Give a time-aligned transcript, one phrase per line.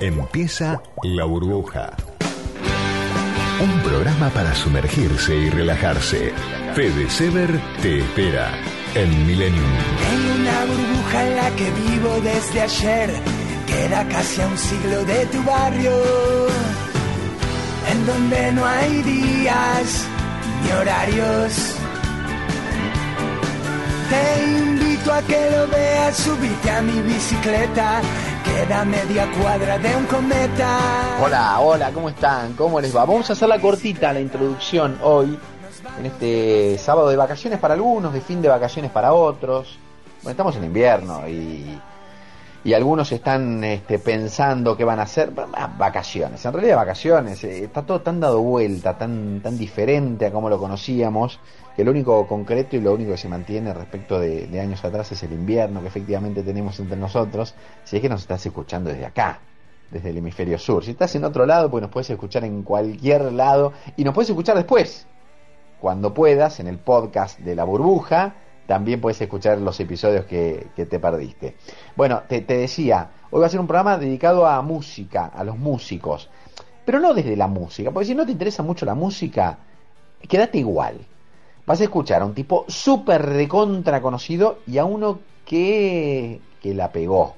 [0.00, 1.96] Empieza La Burbuja.
[3.62, 6.32] Un programa para sumergirse y relajarse.
[6.74, 8.50] Fede Sever te espera
[8.94, 9.64] en Millennium.
[10.12, 13.10] En una burbuja en la que vivo desde ayer,
[13.66, 15.92] queda casi a un siglo de tu barrio,
[17.92, 20.06] en donde no hay días
[20.64, 21.76] ni horarios.
[24.10, 28.00] Te invito a que lo veas, subite a mi bicicleta,
[31.22, 32.54] Hola, hola, ¿cómo están?
[32.54, 33.04] ¿Cómo les va?
[33.04, 35.38] Vamos a hacer la cortita, la introducción hoy,
[35.98, 39.78] en este sábado de vacaciones para algunos, de fin de vacaciones para otros.
[40.22, 41.78] Bueno, estamos en invierno y,
[42.64, 45.32] y algunos están este, pensando qué van a hacer.
[45.76, 47.42] Vacaciones, en realidad vacaciones.
[47.44, 51.40] eh, está todo tan dado vuelta, tan, tan diferente a como lo conocíamos,
[51.76, 55.22] que lo único concreto y lo único que se mantiene respecto de, años atrás es
[55.22, 59.40] el invierno que efectivamente tenemos entre nosotros, si es que nos estás escuchando desde acá
[59.90, 60.84] desde el hemisferio sur.
[60.84, 64.28] Si estás en otro lado, pues nos puedes escuchar en cualquier lado y nos puedes
[64.28, 65.06] escuchar después,
[65.80, 68.34] cuando puedas, en el podcast de La Burbuja.
[68.66, 71.56] También puedes escuchar los episodios que, que te perdiste.
[71.96, 75.58] Bueno, te, te decía, hoy va a ser un programa dedicado a música, a los
[75.58, 76.30] músicos.
[76.84, 79.58] Pero no desde la música, porque si no te interesa mucho la música,
[80.26, 81.06] quédate igual.
[81.66, 86.92] Vas a escuchar a un tipo súper recontra conocido y a uno que, que la
[86.92, 87.36] pegó,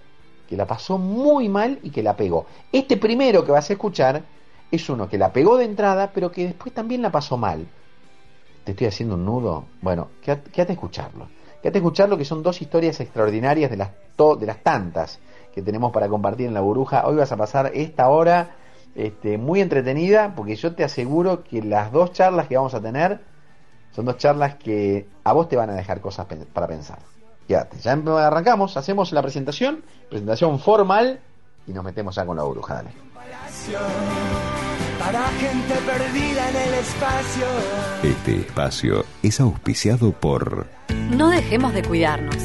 [0.49, 2.47] que la pasó muy mal y que la pegó.
[2.73, 4.25] Este primero que vas a escuchar
[4.71, 7.67] es uno que la pegó de entrada, pero que después también la pasó mal.
[8.65, 9.65] ¿Te estoy haciendo un nudo?
[9.81, 11.29] Bueno, quédate, a escucharlo.
[11.63, 13.91] Quédate a escucharlo, que son dos historias extraordinarias de las,
[14.41, 15.21] de las tantas
[15.55, 17.07] que tenemos para compartir en la burbuja.
[17.07, 18.57] Hoy vas a pasar esta hora
[18.97, 23.21] este, muy entretenida, porque yo te aseguro que las dos charlas que vamos a tener
[23.97, 26.99] son dos charlas que a vos te van a dejar cosas para pensar.
[27.49, 31.19] Quédate, ya em- arrancamos, hacemos la presentación, presentación formal
[31.67, 32.91] y nos metemos ya con la burbuja, dale.
[34.99, 37.47] Para gente perdida en el espacio.
[38.03, 40.67] Este espacio es auspiciado por
[41.11, 42.37] No dejemos de cuidarnos.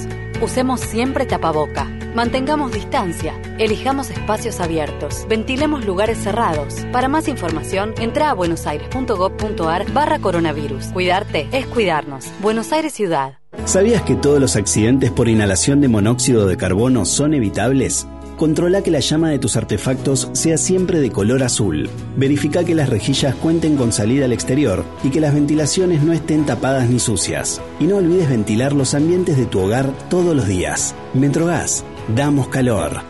[0.42, 1.88] Usemos siempre tapaboca.
[2.16, 3.34] Mantengamos distancia.
[3.58, 5.26] Elijamos espacios abiertos.
[5.30, 6.86] Ventilemos lugares cerrados.
[6.92, 10.88] Para más información, entra a buenosaires.gov.ar barra coronavirus.
[10.88, 12.26] Cuidarte es cuidarnos.
[12.42, 13.38] Buenos Aires Ciudad.
[13.66, 18.08] ¿Sabías que todos los accidentes por inhalación de monóxido de carbono son evitables?
[18.42, 21.88] Controla que la llama de tus artefactos sea siempre de color azul.
[22.18, 26.46] Verifica que las rejillas cuenten con salida al exterior y que las ventilaciones no estén
[26.48, 27.62] tapadas ni sucias.
[27.80, 30.96] Y no olvides ventilar los ambientes de tu hogar todos los días.
[31.14, 33.02] Metrogas, damos calor.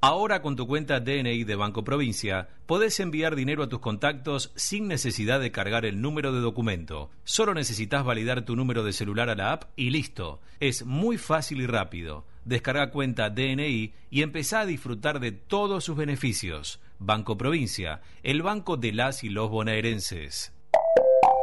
[0.00, 4.88] Ahora con tu cuenta DNI de Banco Provincia, podés enviar dinero a tus contactos sin
[4.88, 7.10] necesidad de cargar el número de documento.
[7.22, 10.40] Solo necesitas validar tu número de celular a la app y listo.
[10.58, 12.24] Es muy fácil y rápido.
[12.44, 16.80] Descarga cuenta DNI y empezá a disfrutar de todos sus beneficios.
[16.98, 20.52] Banco Provincia, el banco de las y los bonaerenses.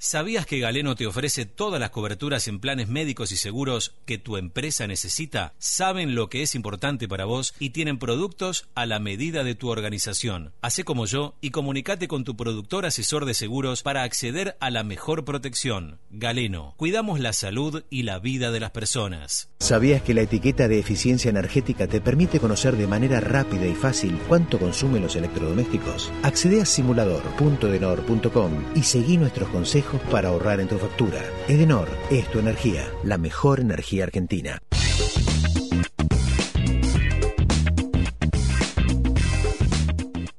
[0.00, 4.36] ¿Sabías que Galeno te ofrece todas las coberturas en planes médicos y seguros que tu
[4.36, 5.54] empresa necesita?
[5.58, 9.70] Saben lo que es importante para vos y tienen productos a la medida de tu
[9.70, 10.52] organización.
[10.62, 14.84] Hacé como yo y comunicate con tu productor asesor de seguros para acceder a la
[14.84, 15.98] mejor protección.
[16.10, 19.48] Galeno, cuidamos la salud y la vida de las personas.
[19.58, 24.16] ¿Sabías que la etiqueta de eficiencia energética te permite conocer de manera rápida y fácil
[24.28, 26.12] cuánto consumen los electrodomésticos?
[26.22, 31.20] Accede a simulador.denor.com y seguí nuestros consejos para ahorrar en tu factura.
[31.48, 34.60] Edenor es tu energía, la mejor energía argentina.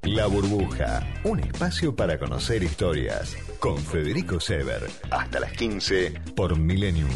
[0.03, 3.37] La Burbuja, un espacio para conocer historias.
[3.59, 7.09] Con Federico Sever, hasta las 15 por Millennium.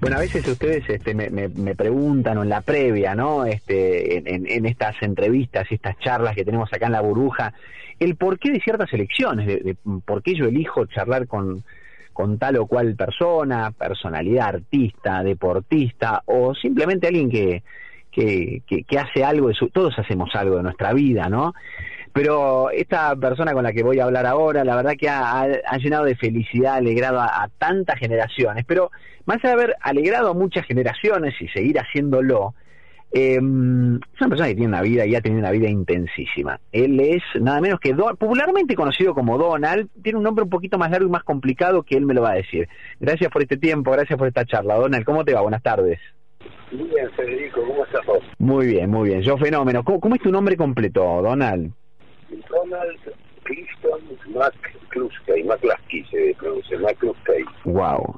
[0.00, 3.44] Bueno, a veces ustedes este, me, me- me preguntan o en la previa, ¿no?
[3.44, 7.52] Este, en, en- en estas entrevistas y estas charlas que tenemos acá en la burbuja,
[8.04, 11.64] el porqué de ciertas elecciones, de, de por qué yo elijo charlar con,
[12.38, 17.62] tal o cual persona, personalidad, artista, deportista o simplemente alguien que,
[18.10, 21.54] que, que- que hace algo de su, todos hacemos algo de nuestra vida, ¿no?
[22.12, 25.46] Pero esta persona con la que voy a hablar ahora, la verdad que ha,
[25.78, 28.90] llenado de felicidad, alegrado a, a tantas generaciones, pero
[29.24, 32.54] más de haber alegrado a muchas generaciones y seguir haciéndolo,
[33.14, 36.58] Eh, es una persona que tiene una vida y ha tenido una vida intensísima.
[36.72, 39.88] Él es nada menos que popularmente conocido como Donald.
[40.02, 42.32] Tiene un nombre un poquito más largo y más complicado que él me lo va
[42.32, 42.68] a decir.
[43.00, 44.76] Gracias por este tiempo, gracias por esta charla.
[44.76, 45.42] Donald, ¿cómo te va?
[45.42, 46.00] Buenas tardes.
[46.72, 48.24] Muy bien, Federico, ¿cómo estás vos?
[48.38, 49.22] Muy bien, muy bien.
[49.22, 49.84] Yo fenómeno.
[49.84, 51.70] ¿Cómo, cómo es tu nombre completo, Donald?
[52.48, 52.98] Donald
[53.44, 57.44] Clifton McCluskey, McCluskey se pronuncia, McCluskey.
[57.64, 58.16] Wow,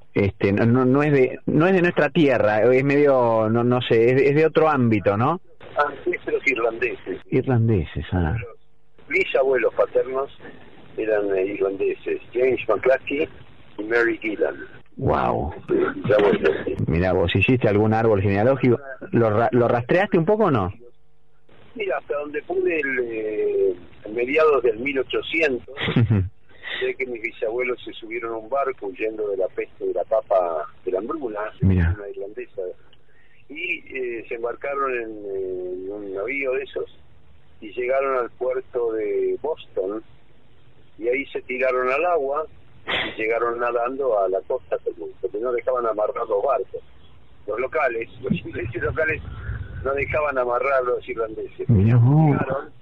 [0.54, 4.22] no, no es de, no es de nuestra tierra, es medio, no, no sé, es,
[4.22, 5.40] es de otro ámbito, ¿no?
[5.76, 7.20] Ancestros irlandeses.
[7.30, 8.36] Irlandeses, ah.
[9.08, 10.30] Mis abuelos paternos
[10.96, 13.28] eran eh, irlandeses, James McCluskey
[13.78, 14.56] y Mary Gillan.
[14.96, 15.52] Wow.
[16.86, 18.78] Mira, vos hiciste algún árbol genealógico,
[19.10, 20.72] ¿lo, ra lo rastreaste un poco o no?
[21.74, 23.74] Mira, hasta donde pude el, eh,
[24.12, 25.74] mediados del 1800,
[26.80, 30.04] sé que mis bisabuelos se subieron a un barco huyendo de la peste de la
[30.04, 31.94] papa de la hambruna, Mira.
[31.96, 32.62] una irlandesa,
[33.48, 36.98] y eh, se embarcaron en, en, un navío de esos
[37.60, 40.02] y llegaron al puerto de Boston
[40.98, 42.46] y ahí se tiraron al agua
[42.86, 44.76] y llegaron nadando a la costa
[45.20, 46.82] porque no dejaban amarrar los barcos.
[47.46, 49.22] Los locales, los ingleses locales
[49.84, 51.68] no dejaban amarrar a los irlandeses.
[51.68, 52.72] Mira Llegaron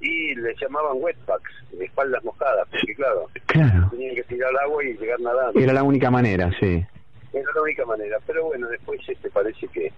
[0.00, 5.20] y les llamaban wetbacks, espaldas mojadas, porque claro, claro, tenían que tirar agua y llegar
[5.20, 5.60] nadando.
[5.60, 6.84] Era la única manera, sí.
[7.32, 9.92] Era la única manera, pero bueno, después este parece que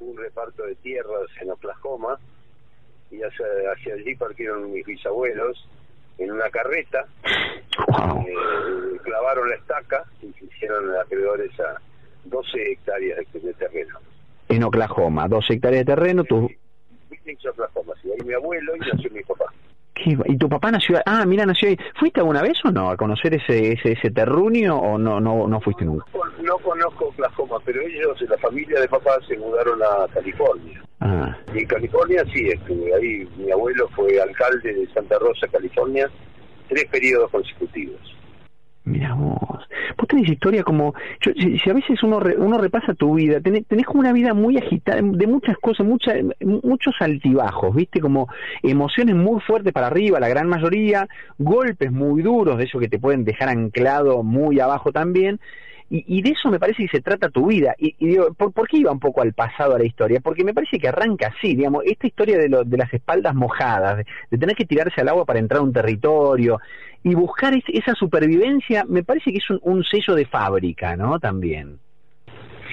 [0.00, 2.18] hubo un reparto de tierras en Oklahoma
[3.10, 5.68] y hacia, hacia allí partieron mis bisabuelos
[6.18, 7.06] en una carreta,
[7.88, 8.20] wow.
[8.26, 11.80] eh, clavaron la estaca y hicieron acreedores a
[12.24, 13.98] 12 hectáreas de, de terreno.
[14.48, 16.50] En Oklahoma, 12 hectáreas de terreno, tú...
[17.24, 19.46] Sí, ahí mi abuelo y nació mi papá.
[19.94, 20.16] ¿Qué?
[20.26, 21.00] ¿Y tu papá nació?
[21.06, 21.78] Ah, mira, nació ahí.
[21.98, 25.60] ¿Fuiste alguna vez o no a conocer ese ese, ese terruño o no no no
[25.60, 26.04] fuiste nunca?
[26.12, 30.82] No, no conozco Oklahoma, pero ellos, la familia de papá, se mudaron a California.
[31.00, 31.36] Ah.
[31.54, 33.28] Y en California sí, estuve ahí.
[33.36, 36.10] Mi abuelo fue alcalde de Santa Rosa, California,
[36.68, 38.00] tres periodos consecutivos.
[38.86, 39.66] Mira vos,
[39.96, 43.66] vos tenés historia como, yo, si, a veces uno re, uno repasa tu vida, tenés,
[43.66, 48.28] tenés, como una vida muy agitada, de muchas cosas, mucha, muchos altibajos, viste, como
[48.62, 51.08] emociones muy fuertes para arriba, la gran mayoría,
[51.38, 55.40] golpes muy duros, de eso que te pueden dejar anclado muy abajo también,
[55.88, 57.74] y, y, de eso me parece que se trata tu vida.
[57.78, 60.18] Y, y digo, ¿por, ¿por, qué iba un poco al pasado a la historia?
[60.20, 63.98] Porque me parece que arranca así, digamos, esta historia de, lo, de las espaldas mojadas,
[63.98, 66.58] de, de, tener que tirarse al agua para entrar a un territorio
[67.04, 71.20] y buscar es, esa supervivencia, me parece que es un, un, sello de fábrica, ¿no?
[71.20, 71.78] También.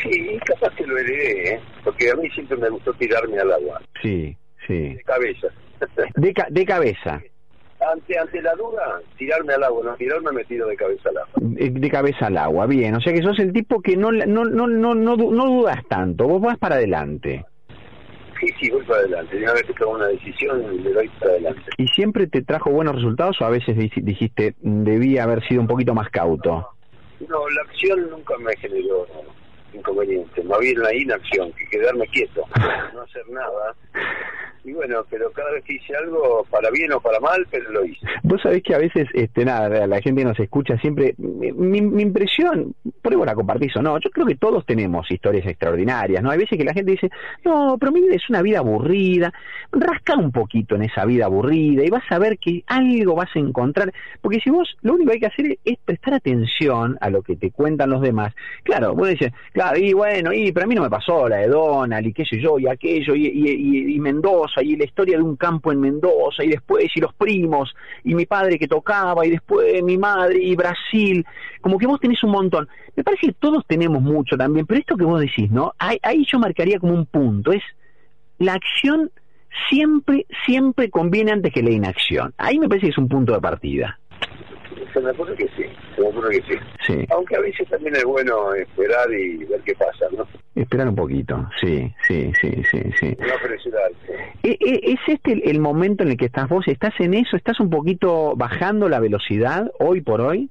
[0.01, 1.59] Sí, capaz que lo heredé, ¿eh?
[1.83, 3.81] porque a mí siempre me gustó tirarme al agua.
[4.01, 4.35] Sí,
[4.65, 4.95] sí.
[4.95, 5.47] De cabeza.
[6.15, 7.21] De, ca de cabeza
[7.91, 11.33] ante ante la duda, tirarme al agua, no tirarme me tiro de cabeza al agua.
[11.35, 12.95] De, de, cabeza al agua, bien.
[12.95, 16.27] O sea que sos el tipo que no no no no no, no dudas tanto,
[16.27, 17.45] vos vas para adelante.
[18.41, 19.37] Sí, sí, voy para adelante.
[19.37, 21.61] Una vez que tomo una decisión, le doy para adelante.
[21.77, 25.93] ¿Y siempre te trajo buenos resultados o a veces dijiste, debía haber sido un poquito
[25.93, 26.67] más cauto?
[27.29, 29.05] No, la acción nunca me generó
[29.73, 30.43] inconveniente.
[30.43, 32.41] Más bien la inacción, que quedarme quieto,
[32.95, 33.75] no hacer nada.
[34.63, 37.83] Y bueno, pero cada vez que hice algo, para bien o para mal, pero lo
[37.83, 38.05] hice.
[38.21, 41.15] Vos sabés que a veces, este nada, la gente nos escucha siempre.
[41.17, 46.29] Mi, impresión, pruebo la compartís o no, yo creo que todos tenemos historias extraordinarias, ¿no?
[46.29, 47.09] Hay veces que la gente dice,
[47.43, 49.33] no, pero mi vida es una vida aburrida.
[49.71, 53.39] Rasca un poquito en esa vida aburrida y vas a ver que algo vas a
[53.39, 53.91] encontrar.
[54.21, 57.35] Porque si vos lo único que hay que hacer es prestar atención a lo que
[57.35, 58.35] te cuentan los demás.
[58.63, 61.47] Claro, vos dices, claro, y bueno, y pero a mí no me pasó la de
[61.47, 65.17] Donald y qué sé yo, y aquello, y, y, y, y Mendoza y la historia
[65.17, 69.25] de un campo en Mendoza y después y los primos y mi padre que tocaba
[69.25, 71.25] y después mi madre y Brasil,
[71.61, 72.67] como que vos tenés un montón.
[72.95, 75.73] Me parece que todos tenemos mucho también, pero esto que vos decís, ¿no?
[75.77, 77.63] Ahí, ahí yo marcaría como un punto, es
[78.39, 79.11] la acción
[79.69, 82.33] siempre, siempre conviene antes que la inacción.
[82.37, 83.99] Ahí me parece que es un punto de partida.
[84.93, 85.63] Se me ocurre que sí,
[86.01, 86.59] se me ocurre que sí.
[86.87, 87.05] sí.
[87.09, 90.27] Aunque a veces también es bueno esperar y ver qué pasa, ¿no?
[90.55, 93.17] Esperar un poquito, sí, sí, sí, sí, sí.
[93.19, 94.33] No apresurarse.
[94.43, 96.67] ¿Es este el, el momento en el que estás vos?
[96.67, 97.37] ¿Estás en eso?
[97.37, 100.49] ¿Estás un poquito bajando la velocidad hoy por hoy?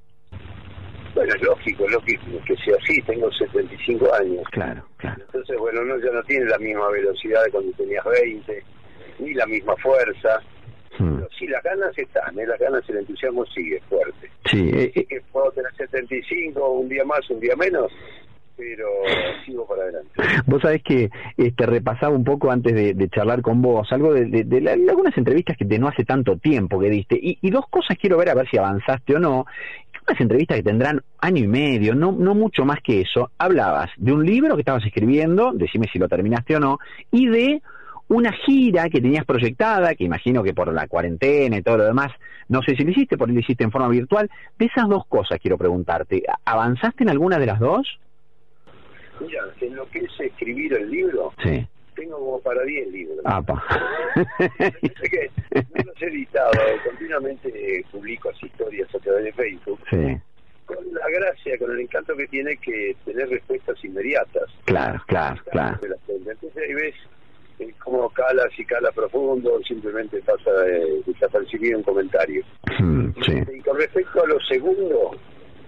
[1.15, 4.45] Bueno, es lógico, es lógico que sea así, tengo 75 años.
[4.53, 5.21] Claro, claro.
[5.27, 8.65] Entonces, bueno, uno ya no tiene la misma velocidad de cuando tenías 20,
[9.19, 10.41] ni la misma fuerza.
[10.99, 11.17] Hmm.
[11.17, 12.47] Pero sí, las ganas están, ¿eh?
[12.47, 14.31] las ganas, el entusiasmo sigue fuerte.
[14.47, 14.71] Sí.
[14.73, 15.05] Eh, eh.
[15.09, 17.93] Que puedo tener 75, un día más, un día menos,
[18.57, 18.87] pero
[19.47, 20.11] sigo para adelante.
[20.47, 24.27] Vos sabés que este, repasaba un poco antes de, de charlar con vos, algo de,
[24.27, 27.39] de, de, la, de, algunas entrevistas que de no hace tanto tiempo que diste, y,
[27.41, 29.47] y, dos cosas quiero ver a ver si avanzaste o no.
[30.07, 34.13] unas entrevistas que tendrán año y medio, no, no mucho más que eso, hablabas de
[34.13, 36.79] un libro que estabas escribiendo, decime si lo terminaste o no,
[37.13, 37.63] y de
[38.11, 42.11] una gira que tenías proyectada, que imagino que por la cuarentena y todo lo demás,
[42.49, 44.29] no sé si lo hiciste, por ahí lo hiciste en forma virtual.
[44.59, 48.01] De esas dos cosas quiero preguntarte, ¿avanzaste en alguna de las dos?
[49.21, 51.65] Mira, en lo que es escribir el libro, sí.
[51.95, 53.19] tengo como para 10 libros.
[53.25, 53.63] Ah, pa.
[54.17, 56.51] no los he editado,
[56.85, 59.81] continuamente publico así historias a través de Facebook.
[59.89, 60.19] Sí.
[60.67, 64.51] Con la gracia, con el encanto que tiene que tener respuestas inmediatas.
[64.65, 65.79] Claro, claro, claro.
[66.09, 67.20] Entonces ahí ves eh,
[68.21, 72.45] cala, si cala profundo, simplemente pasa eh, desapercibido un comentario.
[72.79, 73.33] Mm, sí.
[73.57, 75.13] Y con respecto a lo segundo,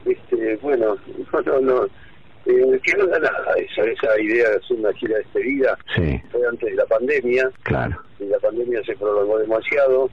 [0.04, 0.96] este, bueno,
[1.46, 1.84] no, no,
[2.46, 5.78] eh, que no da nada esa, esa idea de hacer una gira despedida.
[5.94, 6.20] Sí.
[6.30, 7.50] Fue antes de la pandemia.
[7.62, 7.96] Claro.
[8.18, 10.10] Y la pandemia se prolongó demasiado.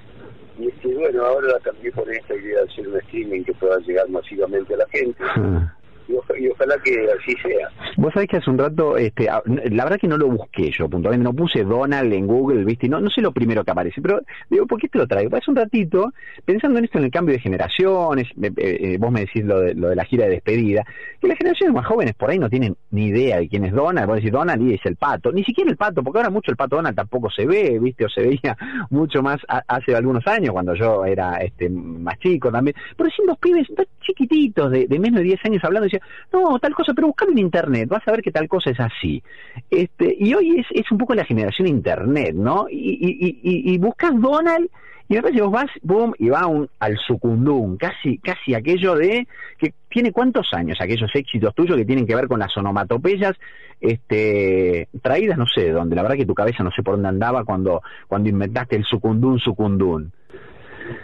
[0.58, 3.77] Y este, bueno, ahora la cambié por esta idea de hacer un streaming que pueda
[3.79, 5.24] llegar masivamente a la gente.
[5.24, 5.74] Ah.
[6.09, 7.69] Y, oja- y ojalá que así sea.
[7.97, 11.23] Vos sabés que hace un rato, este, la verdad que no lo busqué yo puntualmente,
[11.23, 14.21] no puse Donald en Google, viste, y no, no sé lo primero que aparece, pero
[14.49, 15.35] digo, ¿por qué te lo traigo?
[15.37, 16.11] Hace un ratito,
[16.45, 19.75] pensando en esto, en el cambio de generaciones, eh, eh, vos me decís lo de,
[19.75, 20.83] lo de la gira de despedida,
[21.21, 24.07] que las generaciones más jóvenes por ahí no tienen ni idea de quién es Donald,
[24.07, 26.57] vos decís Donald y es el pato, ni siquiera el pato, porque ahora mucho el
[26.57, 28.57] pato Donald tampoco se ve, viste, o se veía
[28.89, 29.37] mucho más
[29.67, 33.85] hace algunos años, cuando yo era este más chico también, pero sin dos pibes dos
[34.01, 35.87] chiquititos de, menos de 10 años hablando,
[36.31, 39.21] no, tal cosa, pero buscalo en internet, vas a ver que tal cosa es así.
[39.69, 42.67] Este, y hoy es, es un poco la generación internet, ¿no?
[42.69, 44.69] Y, y, y, y- buscas Donald
[45.07, 49.27] y me parece vos vas, boom, y va un, al sucundum, casi, casi aquello de
[49.57, 53.35] que tiene cuántos años aquellos éxitos tuyos que tienen que ver con las onomatopeyas,
[53.81, 57.09] este, traídas no sé de dónde, la verdad que tu cabeza no sé por dónde
[57.09, 60.11] andaba cuando, cuando inventaste el sucundum sucundum.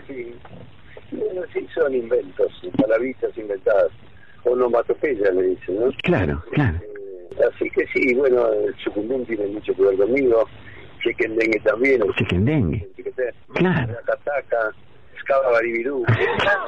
[0.08, 0.36] Sí.
[1.54, 3.92] Sí, son inventos, palabritas inventadas.
[4.46, 5.92] Onomatopeya le dicen, ¿no?
[6.04, 6.78] Claro, claro.
[6.82, 10.48] Eh, así que sí, bueno, el sucundum tiene mucho que ver conmigo.
[11.04, 12.02] Chequendengue también.
[12.96, 13.94] chiquete, Claro.
[14.06, 14.72] Cataca,
[15.18, 16.04] Escaba Baribirú,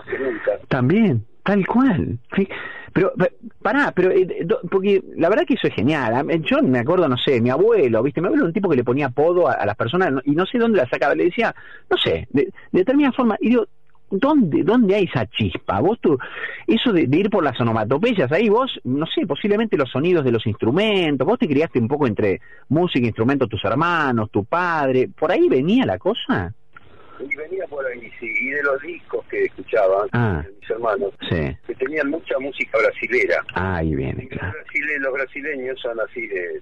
[0.10, 0.60] que nunca.
[0.68, 2.18] También, tal cual.
[2.36, 2.48] Sí.
[2.94, 3.30] Pero, pa-
[3.62, 4.28] pará, pero, eh,
[4.72, 6.16] porque la verdad que eso es genial.
[6.16, 8.22] A mí- Yo me acuerdo, no sé, mi abuelo, ¿viste?
[8.22, 10.46] Mi abuelo era un tipo que le ponía apodo a, a las personas y no
[10.48, 11.14] sé dónde la sacaba.
[11.14, 11.54] Le decía,
[11.90, 13.38] no sé, de, de determinada forma.
[13.40, 13.68] Y digo,
[14.10, 15.80] ¿dónde, ¿dónde hay esa chispa?
[15.80, 16.18] Vos tú,
[16.68, 20.32] eso de, de ir por las onomatopeyas, ahí vos, no sé, posiblemente los sonidos de
[20.32, 25.32] los instrumentos, vos te criaste un poco entre música, instrumentos, tus hermanos, tu padre, ¿por
[25.32, 26.54] ahí venía la cosa?
[27.20, 30.44] Y venía por ahí, sí, y de los discos que escuchaba, Ah.
[30.62, 33.44] mis hermanos, Sí, que tenían mucha música brasilera.
[33.56, 34.54] ahí viene, Los, claro.
[34.54, 36.62] brasile- los brasileños son así de...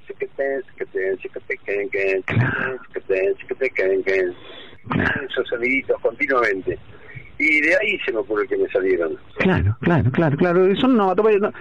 [4.88, 5.22] Claro.
[5.30, 6.78] Esos soniditos continuamente.
[7.38, 9.18] Y de ahí se me ocurre que me salieron.
[9.38, 10.76] Claro, claro, claro, claro.
[10.78, 11.42] Son onomatopeyas.
[11.42, 11.52] no-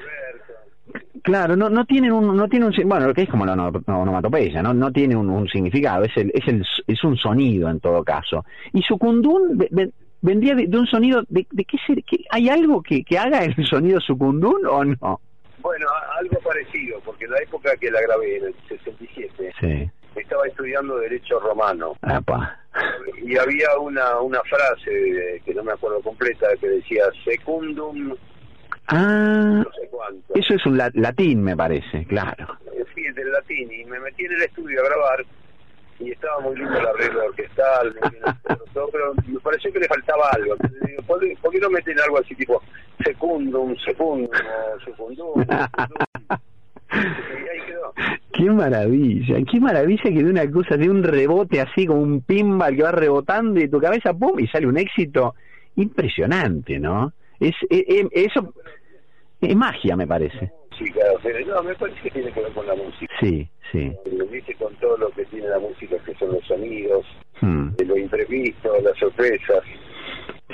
[1.23, 3.73] claro, no, no tienen un, no tienen un, bueno, lo que es como la ono-
[3.87, 7.81] onomatopeya, no, no tiene un, un significado, es el, es el, es un sonido en
[7.81, 8.45] todo caso.
[8.73, 9.90] Y sucundún ve- ve-
[10.21, 13.45] vendría de, de un sonido, de, de qué ser, qué- hay algo que, que haga
[13.45, 15.21] el sonido sucundún o no?
[15.61, 15.87] Bueno,
[16.21, 19.90] algo parecido, porque en la época que la grabé, en el 67, Sí,
[20.21, 21.95] estaba estudiando Derecho Romano.
[22.02, 22.61] apa.
[23.23, 28.14] Y había una, una frase que no me acuerdo completa, que decía secundum
[28.88, 30.35] Ah, no sé cuánto.
[30.35, 32.59] eso es un la- latín, me parece, claro.
[32.75, 35.25] Eh, Sí, del latín, y me metí en el estudio a grabar,
[35.99, 39.81] y estaba muy lindo el arreglo orquestal, muy bien el todo, pero me pareció que
[39.81, 40.54] le faltaba algo.
[41.07, 42.62] ¿por, qué- por qué no meten algo así tipo
[43.04, 44.28] secundum, secundum,
[44.85, 45.40] secundum?
[45.45, 45.99] secundum?
[48.33, 52.75] Qué maravilla, qué maravilla que de una cosa, de un rebote así como un pinball
[52.77, 54.39] que va rebotando y tu cabeza, ¡pum!
[54.41, 55.35] y sale un éxito
[55.77, 57.13] impresionante, ¿no?
[57.39, 58.53] Es, es- es- eso
[59.41, 60.51] es magia, me parece.
[60.79, 63.15] Sí, claro, pero no, me parece que tiene que ver con la música.
[63.21, 63.93] Sí, sí.
[64.17, 67.07] Lo dice con todo lo que tiene la música, que son los sonidos,
[67.41, 69.63] Hmm, de lo imprevisto, las sorpresas.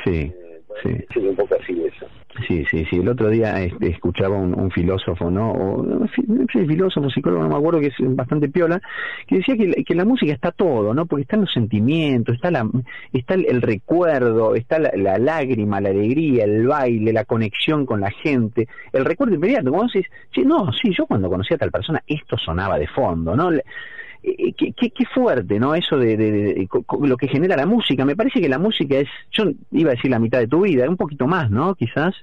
[0.05, 0.91] sí, Eh, sí.
[1.15, 2.07] sí, un poco así eso.
[2.51, 2.97] Sí, sí, sí.
[2.97, 5.53] El otro día este, escuchaba un, un filósofo, ¿no?
[5.53, 6.09] O, no
[6.49, 8.81] filósofo, psicólogo, no me acuerdo, que es bastante piola,
[9.29, 11.07] que decía que, que la música está todo, ¿no?
[11.07, 12.69] Porque están los sentimientos, está la,
[13.13, 18.11] está el, recuerdo, está la, la lágrima, la alegría, el baile, la conexión con la
[18.11, 19.71] gente, el recuerdo inmediato.
[19.71, 23.37] Como decís, sí, no, sí, yo cuando conocí a tal persona, esto sonaba de fondo,
[23.37, 23.53] ¿no?
[23.53, 23.63] Le-
[24.23, 25.75] eh, qué, qué, qué fuerte, ¿no?
[25.75, 26.69] Eso de, de- de-
[27.07, 28.05] lo que genera la música.
[28.05, 30.89] Me parece que la música es, yo iba a decir la mitad de tu vida,
[30.89, 31.75] un poquito más, ¿no?
[31.75, 32.15] Quizás.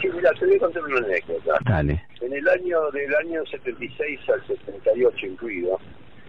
[0.00, 1.58] Sí, mira, te voy a contar una anécdota.
[1.64, 2.04] Dale.
[2.20, 5.78] En el año del año 76 al 78 incluido,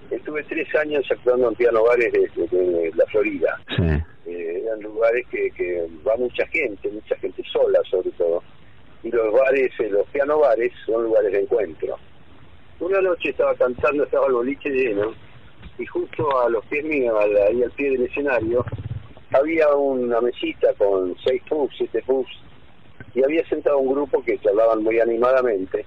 [0.09, 3.59] estuve tres años actuando en piano bares de, de- de la Florida.
[3.77, 3.83] Sí.
[4.25, 8.43] eh, eran lugares que, que va mucha gente, mucha gente sola sobre todo.
[9.03, 11.97] Y los bares, eh, los piano bares, son lugares de encuentro.
[12.79, 15.13] Una noche estaba cantando, estaba el boliche lleno,
[15.77, 17.15] y justo a los pies míos,
[17.47, 18.65] ahí al pie del escenario,
[19.31, 22.31] había una mesita con seis pubs, siete pubs,
[23.13, 25.85] y había sentado un grupo que charlaban muy animadamente.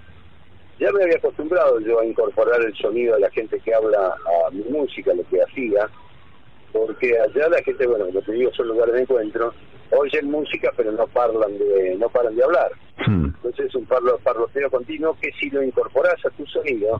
[0.78, 4.14] Ya me había acostumbrado yo a incorporar el sonido de la gente que habla
[4.46, 5.88] a mi música, lo que hacía,
[6.72, 9.54] porque allá la gente, bueno, como te digo, son lugares de encuentro,
[9.98, 12.70] oyen música pero no parlan de, no paran de hablar.
[13.06, 13.26] Hmm.
[13.26, 16.98] Entonces es un parlo, parloteo continuo que si lo incorporas a tu sonido,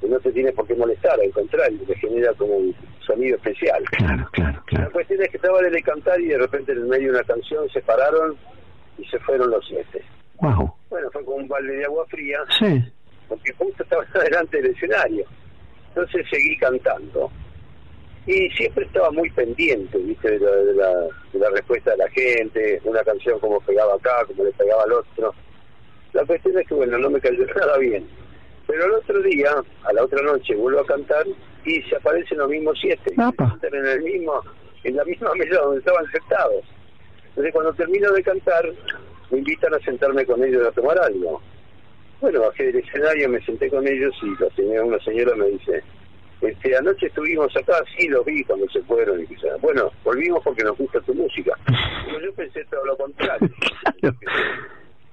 [0.00, 2.74] que no te tiene por qué molestar, al contrario, te genera como un
[3.06, 3.82] sonido especial.
[3.90, 4.92] Claro, claro, La claro.
[4.92, 7.68] cuestión es que estaba de cantar y de repente en el medio de una canción
[7.70, 8.36] se pararon
[8.98, 10.02] y se fueron los siete.
[10.40, 10.72] Wow.
[10.90, 12.82] Bueno, fue como un balde de agua fría, Sí.
[13.28, 15.24] porque justo estaba delante del escenario.
[15.88, 17.30] Entonces seguí cantando.
[18.26, 20.32] Y siempre estaba muy pendiente, ¿viste?
[20.32, 20.92] De la, de la,
[21.32, 24.92] de la respuesta de la gente, una canción como pegaba acá, como le pegaba al
[24.92, 25.34] otro.
[26.12, 28.06] La cuestión es que, bueno, no me cayó nada bien.
[28.66, 29.50] Pero el otro día,
[29.84, 31.24] a la otra noche, vuelvo a cantar
[31.64, 33.14] y se aparecen los mismos siete.
[33.16, 33.58] Apa.
[33.62, 34.42] En, el mismo,
[34.82, 36.64] en la misma mesa donde estaban sentados.
[37.28, 38.72] Entonces, cuando termino de cantar,
[39.30, 41.40] me invitan a sentarme con ellos a tomar algo.
[42.20, 45.82] Bueno, bajé del escenario, me senté con ellos y la señora, una señora me dice,
[46.40, 49.20] este, anoche estuvimos acá, sí, los vi cuando se fueron.
[49.22, 51.52] Y quizá, bueno, volvimos porque nos gusta tu música.
[52.06, 53.48] Pero yo pensé todo lo contrario,
[54.00, 54.16] Claro.
[54.20, 54.26] que,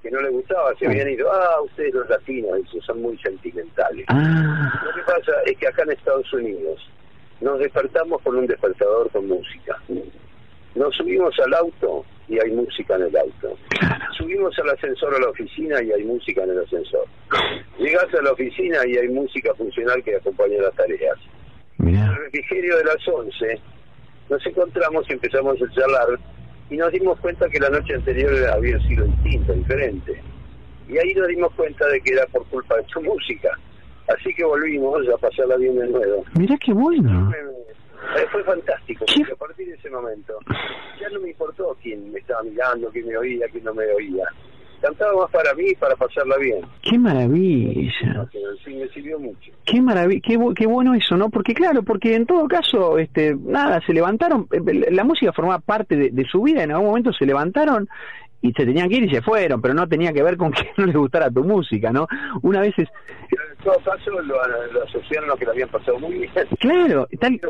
[0.02, 4.04] que no le gustaba, se habían ido, ah, ustedes los latinos, son muy sentimentales.
[4.08, 4.82] Ah.
[4.84, 6.90] Lo que pasa es que acá en Estados Unidos
[7.40, 9.80] nos despertamos con un despertador con música.
[10.74, 13.56] Nos subimos al auto y hay música en el auto.
[14.16, 17.06] Subimos al ascensor a la oficina y hay música en el ascensor.
[17.78, 21.18] Llegás a la oficina y hay música funcional que acompaña las tareas.
[21.80, 23.60] En el refrigerio de las 11
[24.30, 26.18] nos encontramos y empezamos a charlar
[26.70, 30.22] y nos dimos cuenta que la noche anterior había sido distinta, diferente.
[30.88, 33.50] Y ahí nos dimos cuenta de que era por culpa de su música.
[34.08, 36.24] Así que volvimos a pasarla bien de nuevo.
[36.38, 37.32] Mirá qué bueno.
[38.30, 40.34] Fue fantástico, porque a partir de ese momento
[41.00, 44.24] ya no me importó quién me estaba mirando, quién me oía, quién no me oía.
[44.80, 46.60] Cantaba más para mí para pasarla bien.
[46.82, 48.28] Qué maravilla.
[48.64, 49.50] Sí, me sirvió mucho.
[49.64, 51.30] Qué maravilla, qué, bu- qué bueno eso, ¿no?
[51.30, 55.96] Porque claro, porque en todo caso, este, nada, se levantaron, eh, la música formaba parte
[55.96, 57.88] de, de su vida, en algún momento se levantaron
[58.42, 60.68] y se tenían que ir y se fueron, pero no tenía que ver con que
[60.76, 62.06] no les gustara tu música, ¿no?
[62.42, 62.88] Una vez es,
[63.64, 64.22] todo caso lo,
[64.72, 66.30] lo asociaron a que lo habían pasado muy bien.
[66.60, 67.40] claro, tal.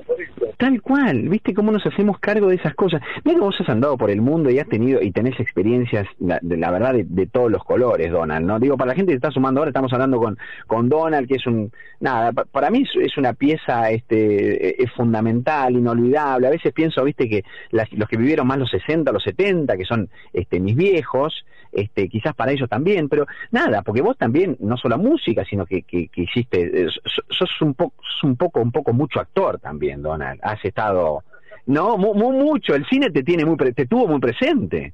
[0.56, 3.02] Tal cual, ¿viste cómo nos hacemos cargo de esas cosas?
[3.24, 6.38] Mira que vos has andado por el mundo y has tenido y tenés experiencias, la,
[6.42, 8.60] de la verdad, de, de todos los colores, Donald, ¿no?
[8.60, 11.46] Digo, para la gente que está sumando ahora, estamos hablando con, con Donald, que es
[11.48, 16.46] un, nada, pa- para mí es, es una pieza, este, eh, es fundamental, inolvidable.
[16.46, 19.84] A veces pienso, viste, que las- los que vivieron más los 60, los 70, que
[19.84, 24.76] son, este, mis viejos, este, quizás para ellos también, pero nada, porque vos también, no
[24.76, 26.88] solo música, sino que, que, que hiciste, eh,
[27.30, 30.40] sos, un poco, un poco, un poco mucho actor también, Donald.
[30.42, 31.22] Has estado,
[31.66, 34.92] no, mu- mu- mucho, el cine te tiene muy, te tuvo muy presente.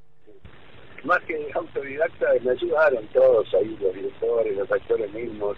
[1.05, 5.57] Más que autodidacta, me ayudaron todos ahí, los directores, los actores mismos.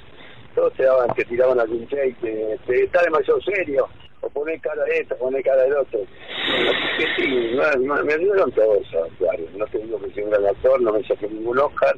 [0.55, 3.89] Todos te daban, te tiraban algún shake, te, te- está demasiado serio,
[4.21, 6.01] o poné cara de esto, poné cara del otro.
[6.01, 9.41] Así que sí, me- me ayudaron todos a actuar.
[9.57, 11.97] No te digo que soy un gran actor, no me saqué ningún Oscar,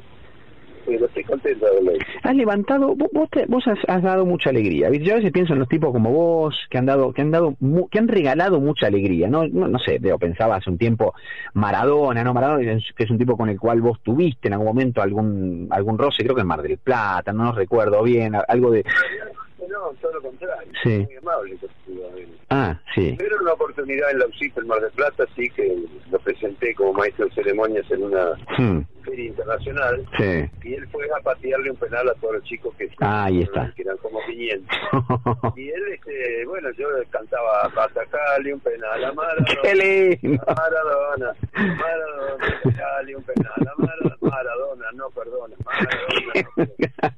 [0.85, 2.05] pero estoy contento de hecho.
[2.23, 4.89] Has levantado, vos, te- vos has, has dado mucha alegría.
[4.91, 7.55] Yo a veces pienso en los tipos como vos, que han dado, que han dado,
[7.91, 9.27] que han regalado mucha alegría.
[9.27, 11.13] No, no, no sé, pensaba hace un tiempo
[11.53, 12.33] Maradona, ¿no?
[12.33, 15.97] Maradona, que es un tipo con el cual vos tuviste en algún momento algún, algún
[15.97, 18.83] roce, creo que en Mar del Plata, no recuerdo bien, algo de,
[19.69, 20.71] No, todo lo contrario.
[20.83, 20.89] Sí.
[20.99, 22.09] Muy amable contigo,
[22.49, 25.75] ah, sí, Tuvieron una oportunidad en la UCIP, en Mar del Plata, sí que
[26.11, 30.05] lo presenté como maestro de ceremonias en una Hmm, feria internacional.
[30.17, 30.49] sí.
[30.63, 33.71] Y él fue a patearle un penal a todos los chicos que, Ah, ahí está.
[33.75, 34.77] que eran como 500.
[35.57, 39.45] Y él, este, bueno, yo cantaba atacarle un penal a Maradona.
[39.61, 39.75] ¡Qué
[40.21, 40.43] lindo!
[40.47, 46.49] a Maradona, Maradona, atacarle un penal a Maradona, Maradona, no perdona, Maradona.
[46.57, 47.14] no perdona.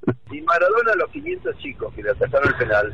[0.48, 2.94] Maradona, a los 500 chicos que le atacaron el penal,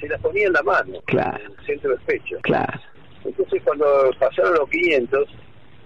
[0.00, 1.38] se las ponía en la mano, Claro.
[1.44, 2.36] en el centro del pecho.
[2.42, 2.80] Claro.
[3.24, 5.28] Entonces, cuando pasaron los 500,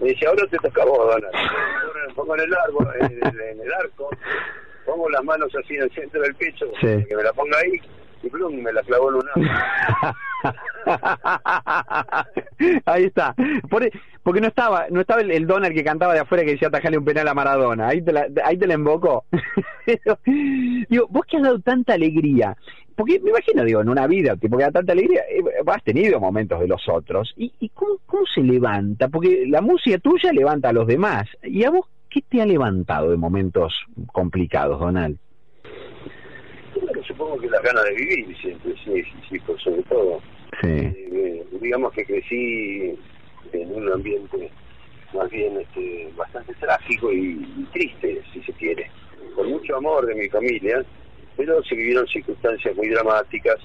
[0.00, 1.34] me dice, ahora te toca a vos, Donald.
[1.34, 4.10] Yo me pongo en el, árbol, en, el, en el arco,
[4.84, 7.04] pongo las manos así en el centro del pecho, Sí.
[7.08, 7.80] que me la ponga ahí,
[8.22, 9.20] y me la clavó arco.
[12.86, 13.34] Ahí está.
[13.38, 13.90] E,
[14.22, 17.04] porque no estaba, no estaba el, Donald que cantaba de afuera que decía atajale un
[17.04, 17.88] penal a Maradona.
[17.88, 18.76] Ahí te la, ahí te la.
[19.84, 20.18] Pero,
[20.88, 22.56] Digo, vos que has dado tanta alegría,
[22.94, 26.18] porque me imagino, digo, en una vida, tipo que da tanta alegría, eh, has tenido
[26.18, 27.32] momentos de los otros.
[27.36, 29.08] ¿Y, y cómo, cómo se levanta?
[29.08, 31.28] Porque la música tuya levanta a los demás.
[31.42, 33.74] ¿Y a vos qué te ha levantado de momentos
[34.12, 35.18] complicados, Donald?
[37.16, 40.20] Supongo que las ganas de vivir siempre, sí, sí, sí, por sobre todo.
[40.60, 40.68] Sí.
[40.68, 42.94] Eh, digamos que crecí
[43.54, 44.50] en un ambiente
[45.14, 48.90] más bien este, bastante trágico y, y triste, si se quiere.
[49.34, 50.84] Con mucho amor de mi familia,
[51.38, 53.56] pero se vivieron circunstancias muy dramáticas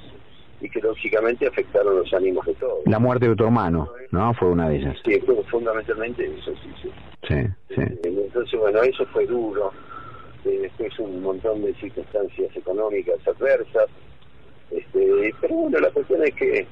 [0.61, 2.79] y que lógicamente afectaron los ánimos de todos.
[2.85, 4.33] La muerte de tu hermano, ¿no?
[4.35, 4.97] Fue una de ellas.
[5.03, 6.89] Sí, fue fundamentalmente eso, sí, sí.
[7.27, 7.81] Sí, sí.
[7.81, 9.73] Eh, Entonces, bueno, eso fue duro.
[10.45, 13.87] Eh, después un montón de circunstancias económicas adversas.
[14.71, 16.67] Este, pero bueno, la cuestión es que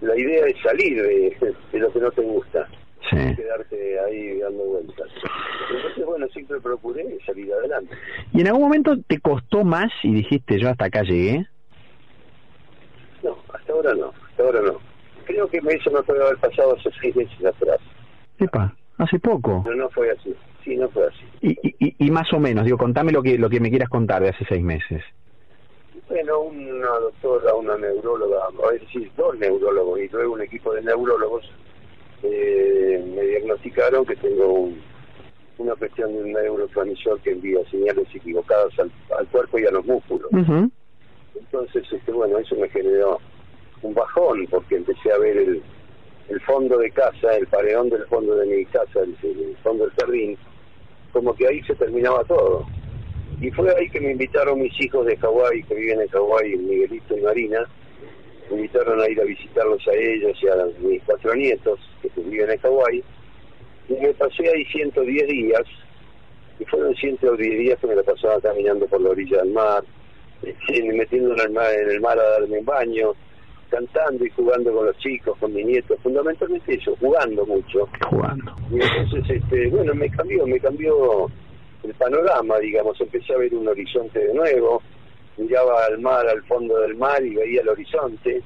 [0.00, 1.36] la idea es salir de,
[1.72, 2.68] de lo que no te gusta.
[3.10, 3.16] Sí.
[3.16, 5.08] No quedarte ahí dando vueltas.
[5.74, 7.94] Entonces, bueno, siempre procuré salir adelante.
[8.32, 11.46] ¿Y en algún momento te costó más y dijiste yo hasta acá llegué?
[13.22, 14.78] No, hasta ahora no, hasta ahora no.
[15.24, 17.78] Creo que eso me puede haber pasado hace seis meses atrás.
[18.38, 19.62] Epa, hace poco.
[19.64, 20.34] Pero no fue así.
[20.64, 21.17] Sí, no fue así.
[21.40, 24.22] Y, y, y- más o menos, digo, contame lo que lo que me quieras contar
[24.22, 25.02] de hace seis meses.
[26.08, 28.40] Bueno, una doctora, una neuróloga,
[28.74, 31.44] es decir, dos neurólogos y luego un equipo de neurólogos
[32.22, 34.80] eh, me diagnosticaron que tengo un-
[35.58, 39.84] una cuestión de un neurotransmisor que envía señales equivocadas al, al cuerpo y a los
[39.84, 40.30] músculos.
[40.32, 40.70] Ujú.
[41.38, 43.18] Entonces, este, bueno, eso me generó
[43.82, 45.62] un bajón porque empecé a ver el,
[46.28, 49.94] el fondo de casa, el paredón del fondo de mi casa, el, el fondo del
[49.94, 50.38] jardín,
[51.12, 52.66] como que ahí se terminaba todo.
[53.40, 57.16] Y fue ahí que me invitaron mis hijos de Hawái, que viven en Hawái, Miguelito
[57.16, 57.64] y Marina,
[58.50, 62.50] me invitaron a ir a visitarlos a ellos y a mis cuatro nietos que viven
[62.50, 63.04] en Hawái.
[63.88, 65.62] Y me pasé ahí 110 días,
[66.58, 69.84] y fueron 110 días que me la pasaba caminando por la orilla del mar,
[70.42, 73.14] eh, metiendo en en el mar a darme un baño,
[73.70, 77.88] cantando y jugando con los chicos, con mis nietos, fundamentalmente eso, jugando mucho.
[78.10, 78.54] Jugando.
[78.70, 81.30] Y entonces, este, bueno, me cambió, me cambió
[81.84, 84.82] el panorama, digamos, empecé a ver un horizonte de nuevo,
[85.36, 88.42] miraba al mar, al fondo del mar y veía el horizonte,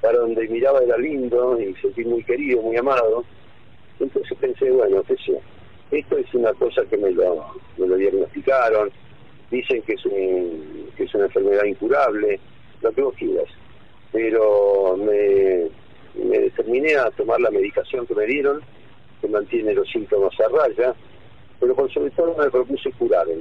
[0.00, 3.24] para donde miraba era lindo y sentí muy querido, muy amado.
[3.98, 5.38] Entonces pensé, bueno, qué sé,
[5.90, 7.46] esto es una cosa que me lo,
[7.76, 8.90] me lo diagnosticaron,
[9.50, 12.40] dicen que es, un, que es una enfermedad incurable,
[12.80, 13.48] lo que vos quieras,
[14.12, 15.68] pero me,
[16.24, 18.60] me determiné a tomar la medicación que me dieron,
[19.20, 20.94] que mantiene los síntomas a raya,
[21.58, 23.34] pero por sobre todo me propuse curarme,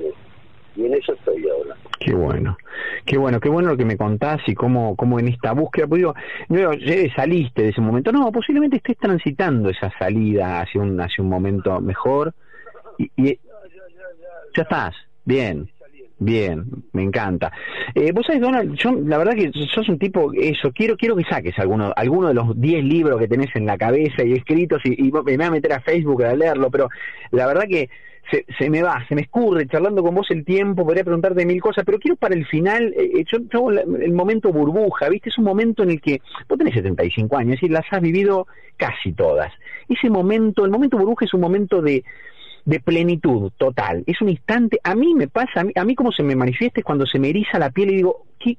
[0.75, 1.75] y en eso estoy ahora.
[1.99, 2.57] Qué bueno,
[3.05, 5.99] qué bueno, qué bueno lo que me contás y cómo, cómo en esta búsqueda, pues
[5.99, 6.13] digo,
[6.73, 11.29] ya saliste de ese momento, no, posiblemente estés transitando esa salida hacia un, hacia un
[11.29, 12.33] momento mejor.
[12.97, 13.39] Y, y-
[14.55, 15.69] ya estás, bien,
[16.19, 17.51] bien, me encanta.
[17.95, 21.23] Eh, vos sabés, Donald, yo la verdad que sos un tipo, eso, quiero quiero que
[21.23, 25.07] saques alguno, alguno de los 10 libros que tenés en la cabeza y escritos y,
[25.07, 26.89] y me voy a meter a Facebook a leerlo, pero
[27.31, 27.89] la verdad que
[28.31, 31.59] se, se me va, se me escurre charlando con vos el tiempo, podría preguntarte mil
[31.61, 35.29] cosas, pero quiero para el final, eh, yo, yo la- el momento burbuja, ¿viste?
[35.29, 38.45] Es un momento en el que vos tenés 75 años y las has vivido
[38.77, 39.51] casi todas.
[39.87, 42.03] Ese momento, el momento burbuja es un momento de,
[42.69, 46.11] de plenitud total, es un instante, a mí me pasa, a mí, a mí como
[46.11, 48.57] se me manifiesta es cuando se me eriza la piel y digo, ¿qué?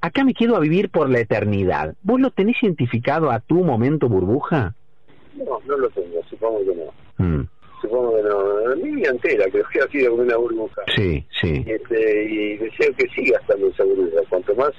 [0.00, 1.94] acá me quedo a vivir por la eternidad.
[2.02, 4.74] ¿Vos lo tenés identificado a tu momento burbuja?
[5.36, 7.24] No, no lo tengo, supongo que no.
[7.24, 7.46] Mm,
[7.80, 8.76] Supongo que no.
[8.84, 10.82] Mi vida entera creo que ha sido como una burbuja.
[10.96, 14.20] sí, sí, Y, este, y deseo que siga estando esa burbuja.
[14.28, 14.72] Cuanto más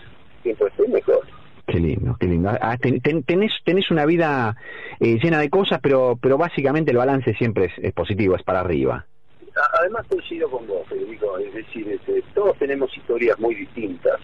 [0.44, 1.22] tiempo esté, mejor.
[1.68, 2.50] Qué lindo, qué lindo.
[2.50, 4.56] Ah, ten- ten- tenés, tenés una vida
[5.00, 8.62] eh, llena de cosas, pero, pero básicamente el balance siempre es, es positivo, es para
[8.62, 9.06] arriba.
[9.80, 14.20] Además coincido con vos, Federico, es decir, este, todos tenemos historias muy distintas,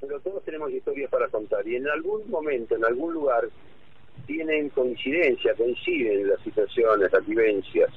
[0.00, 3.44] pero todos tenemos historias para contar y en algún momento, en algún lugar,
[4.26, 7.88] tienen coincidencia, coinciden las situaciones, las vivencias.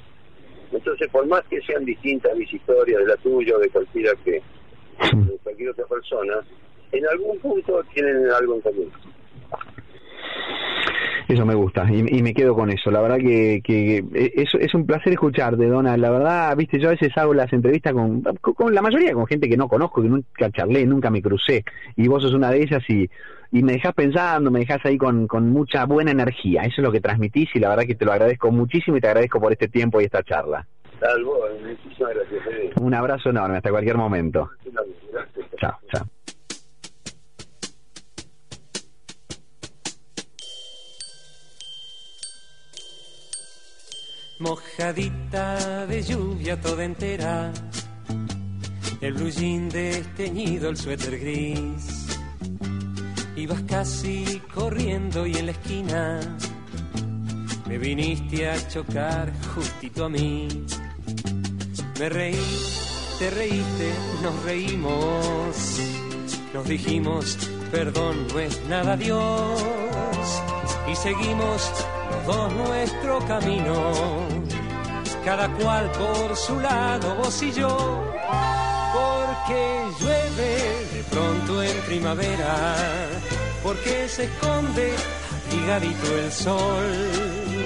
[0.72, 4.42] Entonces, por más que sean distintas mis historias, de la tuya o de cualquiera que,
[5.12, 6.34] de cualquier otra persona,
[6.98, 8.92] en algún punto tienen algo en común.
[11.26, 12.90] Eso me gusta y, y me quedo con eso.
[12.90, 15.96] La verdad que, que es, es un placer escucharte, Dona.
[15.96, 19.26] La verdad, viste, yo a veces hago las entrevistas con, con, con la mayoría, con
[19.26, 21.64] gente que no conozco, que nunca charlé, nunca me crucé.
[21.96, 23.08] Y vos sos una de ellas y,
[23.52, 26.62] y me dejás pensando, me dejás ahí con, con mucha buena energía.
[26.62, 29.08] Eso es lo que transmitís y la verdad que te lo agradezco muchísimo y te
[29.08, 30.66] agradezco por este tiempo y esta charla.
[31.00, 32.82] Salvo, muchísimas gracias, Federico.
[32.82, 34.50] Un abrazo enorme, hasta cualquier momento.
[35.58, 36.06] Chao, chao.
[44.44, 47.50] Mojadita de lluvia toda entera.
[49.00, 49.30] el blue
[49.72, 52.18] desteñido, el suéter gris.
[53.36, 56.20] Ibas casi corriendo y en la esquina
[57.66, 60.46] me viniste a chocar justito a mí.
[61.98, 62.46] Me reí,
[63.18, 65.80] te reíste, nos reímos,
[66.52, 67.38] nos dijimos
[67.74, 69.60] perdón no es nada Dios
[70.90, 71.72] y seguimos
[72.26, 73.92] nuestro camino,
[75.24, 78.04] cada cual por su lado, vos y yo,
[78.92, 82.74] porque llueve de pronto en primavera,
[83.62, 84.94] porque se esconde
[85.54, 87.64] abrigadito el sol,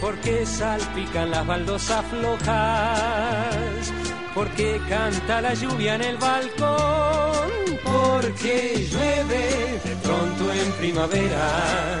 [0.00, 3.92] porque salpican las baldosas flojas,
[4.34, 7.50] porque canta la lluvia en el balcón,
[7.84, 12.00] porque llueve de pronto en primavera,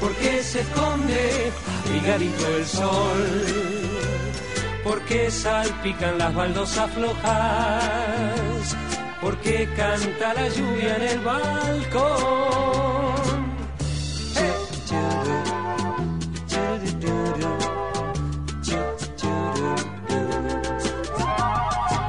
[0.00, 1.52] porque se esconde
[1.84, 3.44] abrigadito el sol,
[4.82, 8.76] porque salpican las baldosas flojas,
[9.20, 12.60] porque canta la lluvia en el balcón.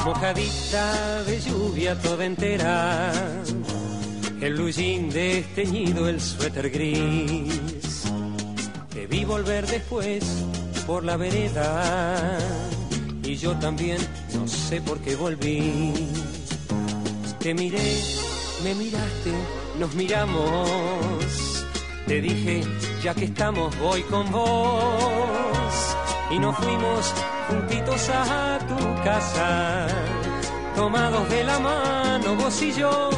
[0.05, 3.11] mojadita de lluvia toda entera,
[4.73, 8.03] desteñido, el suéter gris.
[8.93, 10.23] Te vi volver después
[10.87, 12.37] por la vereda
[13.23, 13.97] y yo también
[14.33, 15.93] no sé por qué volví.
[17.39, 17.97] Te miré,
[18.63, 19.33] me miraste,
[19.77, 21.65] nos miramos.
[22.07, 22.63] Te dije,
[23.03, 25.97] ya que estamos, voy con vos.
[26.29, 27.13] Y nos fuimos
[27.49, 29.87] juntitos a tu casa,
[30.75, 33.09] tomados de la mano vos y yo,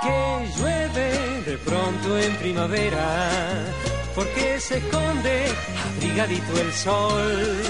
[0.00, 3.30] porque llueve de pronto en primavera,
[4.14, 5.46] porque se esconde
[5.96, 7.62] abrigadito el sol,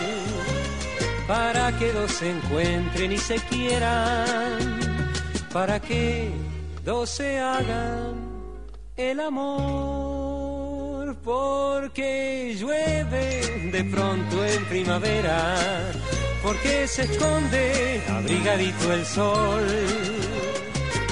[1.26, 4.80] para que dos se encuentren y se quieran,
[5.52, 6.30] para que
[6.84, 8.14] dos se hagan
[8.96, 10.70] el amor
[11.24, 15.56] porque llueve de pronto en primavera,
[16.42, 19.66] porque se esconde abrigadito el sol,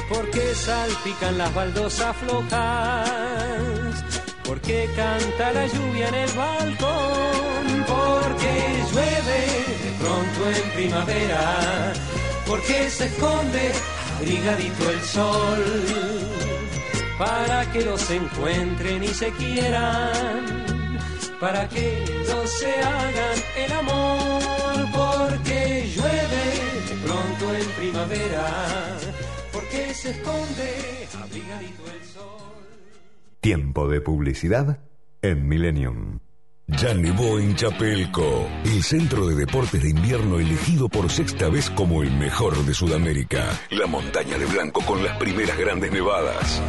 [0.09, 4.05] porque salpican las baldosas flojas,
[4.45, 9.41] porque canta la lluvia en el balcón, porque llueve
[9.85, 11.93] de pronto en primavera,
[12.47, 13.73] porque se esconde
[14.19, 15.65] abrigadito el sol
[17.19, 20.67] para que los encuentren y se quieran,
[21.41, 26.45] para que dos se hagan el amor, porque llueve
[26.89, 28.98] de pronto en primavera,
[29.99, 32.67] se esconde abrigadito el sol.
[33.41, 34.79] Tiempo de publicidad
[35.23, 36.21] en Millennium.
[36.77, 42.03] Ya nevó en Chapelco, el centro de deportes de invierno elegido por sexta vez como
[42.03, 43.59] el mejor de Sudamérica.
[43.71, 46.63] La montaña de blanco con las primeras grandes nevadas.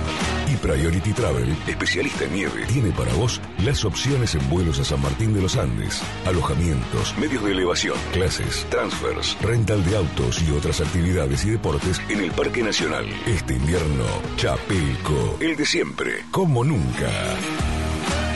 [0.50, 5.02] Y Priority Travel, especialista en nieve, tiene para vos las opciones en vuelos a San
[5.02, 10.80] Martín de los Andes, alojamientos, medios de elevación, clases, transfers, rental de autos y otras
[10.80, 13.06] actividades y deportes en el Parque Nacional.
[13.28, 14.06] Este invierno,
[14.38, 17.12] Chapelco, el de siempre, como nunca.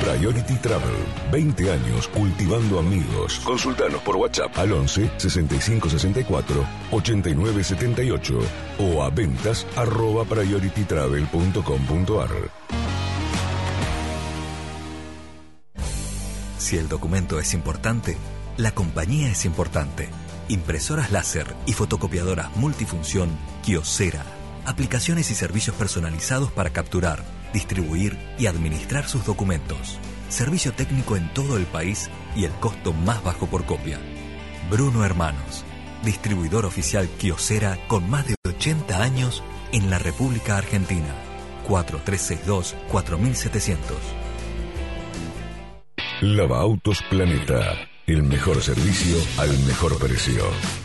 [0.04, 0.98] Priority Travel,
[1.32, 3.40] 20 años cultivando amigos.
[3.44, 8.40] Consultanos por WhatsApp al 11 65 64 89 78
[8.80, 12.30] o a ventas arroba prioritytravel.com.ar.
[16.58, 18.18] Si el documento es importante,
[18.58, 20.10] la compañía es importante.
[20.50, 23.30] Impresoras láser y fotocopiadoras multifunción
[23.64, 24.24] Kiosera.
[24.66, 29.98] Aplicaciones y servicios personalizados para capturar distribuir y administrar sus documentos.
[30.28, 34.00] Servicio técnico en todo el país y el costo más bajo por copia.
[34.70, 35.64] Bruno Hermanos,
[36.04, 41.16] distribuidor oficial Kiosera con más de 80 años en la República Argentina.
[41.68, 43.78] 4362-4700.
[46.22, 47.90] Lava Autos Planeta.
[48.06, 50.44] El mejor servicio al mejor precio.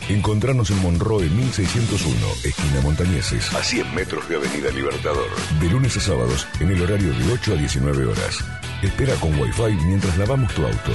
[0.09, 5.29] Encontrarnos en Monroe 1601, esquina Montañeses, a 100 metros de Avenida Libertador.
[5.61, 8.45] De lunes a sábados, en el horario de 8 a 19 horas.
[8.85, 10.93] Espera con Wi-Fi mientras lavamos tu auto.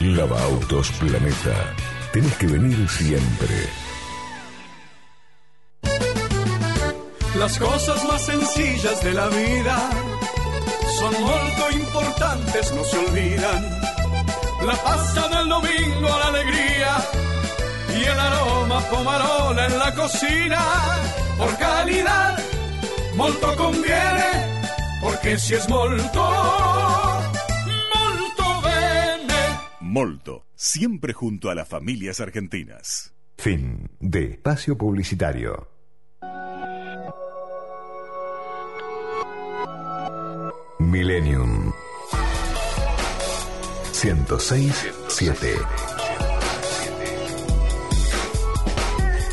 [0.00, 1.74] Lava Autos Planeta.
[2.14, 3.68] Tenés que venir siempre.
[7.38, 9.90] Las cosas más sencillas de la vida
[10.98, 13.87] son muy importantes, no se olvidan
[14.68, 16.96] la pasta del domingo, la alegría
[17.98, 20.60] y el aroma pomarola en la cocina.
[21.38, 22.38] Por calidad,
[23.16, 24.30] molto conviene,
[25.00, 26.22] porque si es molto,
[27.94, 29.40] molto bene.
[29.80, 33.14] Molto, siempre junto a las familias argentinas.
[33.38, 35.68] Fin de espacio publicitario.
[40.80, 41.72] Millennium
[44.00, 45.58] 106.7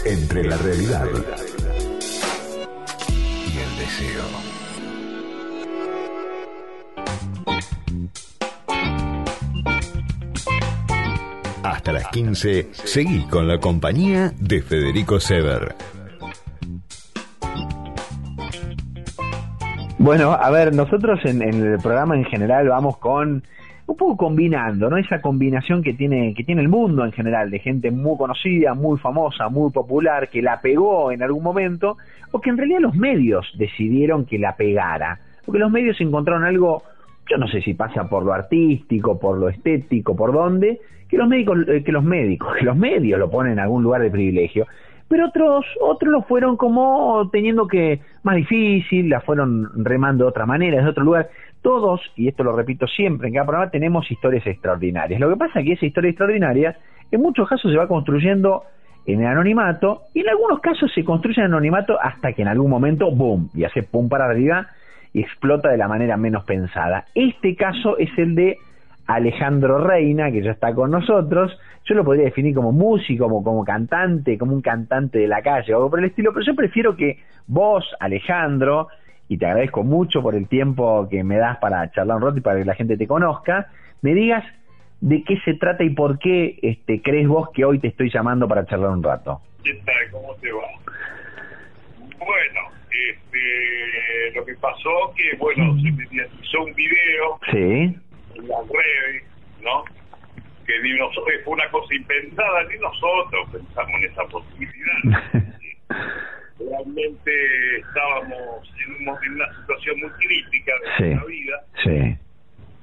[0.05, 1.05] Entre la realidad
[3.07, 4.23] y el deseo.
[11.61, 15.75] Hasta las 15, seguí con la compañía de Federico Sever.
[19.99, 23.43] Bueno, a ver, nosotros en, en el programa en general vamos con
[23.87, 24.97] un poco combinando, ¿no?
[24.97, 28.97] Esa combinación que tiene, que tiene el mundo en general, de gente muy conocida, muy
[28.97, 31.97] famosa, muy popular, que la pegó en algún momento,
[32.31, 35.19] o que en realidad los medios decidieron que la pegara.
[35.45, 36.81] Porque los medios encontraron algo,
[37.29, 41.27] yo no sé si pasa por lo artístico, por lo estético, por dónde, que los
[41.27, 44.65] médicos, eh, que los médicos, que los medios lo ponen en algún lugar de privilegio
[45.07, 50.45] pero otros otros lo fueron como teniendo que más difícil, la fueron remando de otra
[50.45, 51.29] manera, de otro lugar
[51.61, 55.19] todos, y esto lo repito siempre en cada programa, tenemos historias extraordinarias.
[55.19, 56.77] Lo que pasa es que esa historia extraordinaria
[57.11, 58.63] en muchos casos se va construyendo
[59.07, 62.69] en el anonimato y en algunos casos se construye en anonimato hasta que en algún
[62.69, 64.67] momento, boom, y hace pum para arriba
[65.11, 67.05] y explota de la manera menos pensada.
[67.15, 68.57] Este caso es el de
[69.07, 71.57] Alejandro Reina, que ya está con nosotros.
[71.85, 75.73] Yo lo podría definir como músico, como, como cantante, como un cantante de la calle
[75.73, 78.87] o algo por el estilo, pero yo prefiero que vos, Alejandro,
[79.27, 82.41] y te agradezco mucho por el tiempo que me das para charlar un rato y
[82.41, 83.67] para que la gente te conozca,
[84.01, 84.43] me digas
[85.01, 88.47] de qué se trata y por qué este, crees vos que hoy te estoy llamando
[88.47, 89.41] para charlar un rato.
[89.63, 90.11] ¿Qué tal?
[90.11, 90.61] ¿Cómo te va?
[92.17, 97.97] Bueno, este, lo que pasó que, bueno, se mediatizó un video Sí,
[98.43, 99.23] las redes,
[99.61, 99.83] ¿no?
[100.65, 105.21] Que ni nosotros, fue una cosa impensada, ni nosotros pensamos en esa posibilidad.
[106.59, 111.03] realmente estábamos en, un- en una situación muy crítica de Sí.
[111.03, 112.17] nuestra vida, sí,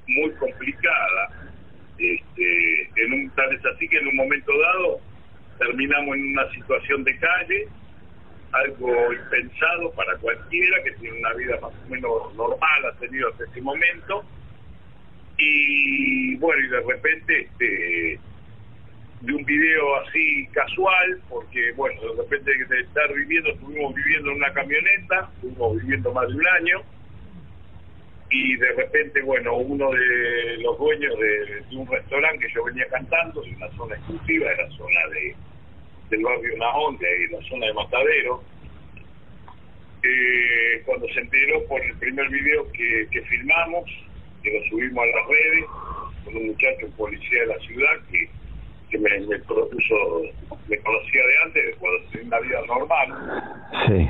[0.07, 1.29] muy complicada.
[1.97, 4.99] Este, en un, tal es así que en un momento dado
[5.59, 7.67] terminamos en una situación de calle,
[8.51, 13.45] algo impensado para cualquiera que tiene una vida más o menos normal, ha tenido hasta
[13.45, 14.23] ese momento.
[15.45, 18.19] Y bueno, y de repente este
[19.21, 24.37] de un video así casual, porque bueno, de repente de estar viviendo, estuvimos viviendo en
[24.37, 26.81] una camioneta, estuvimos viviendo más de un año,
[28.29, 33.41] y de repente, bueno, uno de los dueños de, un restaurante que yo venía cantando,
[33.41, 35.35] de una zona exclusiva, de la zona de
[36.09, 38.43] del barrio Nahón, de la zona de Matadero,
[40.03, 43.89] eh, cuando se enteró por el primer video que filmamos,
[44.43, 45.65] que lo subimos a las redes,
[46.25, 48.29] con un muchacho, un policía de la ciudad, que,
[48.89, 50.21] que me, me propuso,
[50.67, 54.09] me conocía de antes, cuando tenía una vida normal, sí.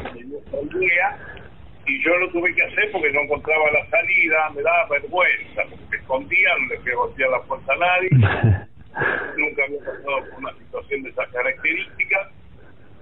[1.85, 5.85] y yo lo tuve que hacer porque no encontraba la salida, me daba vergüenza, porque
[5.89, 8.09] me escondía, no le quería golpear la puerta a nadie,
[9.37, 12.27] nunca había pasado por una situación de esas características,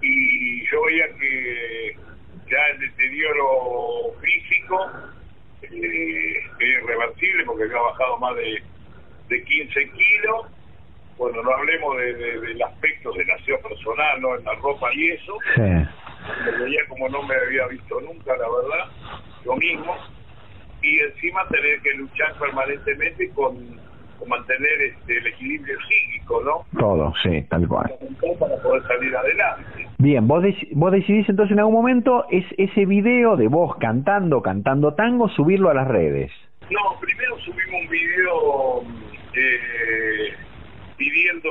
[0.01, 1.95] y yo veía que
[2.49, 4.91] ya el deterioro físico
[5.63, 8.61] eh, es irreversible porque había bajado más de,
[9.29, 10.45] de 15 kilos.
[11.17, 14.35] Bueno, no hablemos de, de- del aspecto del aseo personal, ¿no?
[14.37, 15.37] En la ropa y eso.
[15.55, 15.61] sí.
[16.45, 18.91] Me veía como no me había visto nunca, la verdad,
[19.43, 19.95] yo mismo.
[20.83, 23.55] Y encima tener que luchar permanentemente con,
[24.19, 26.79] con mantener este, el equilibrio psíquico, ¿no?
[26.79, 27.91] Todo, sí, tal cual.
[28.39, 29.87] Para poder salir adelante.
[29.97, 34.41] Bien, vos, dec- vos decidís entonces en algún momento es ese video de vos cantando,
[34.43, 36.31] cantando tango, subirlo a las redes.
[36.69, 38.83] No, primero subimos un video
[39.35, 40.33] eh,
[40.97, 41.49] pidiendo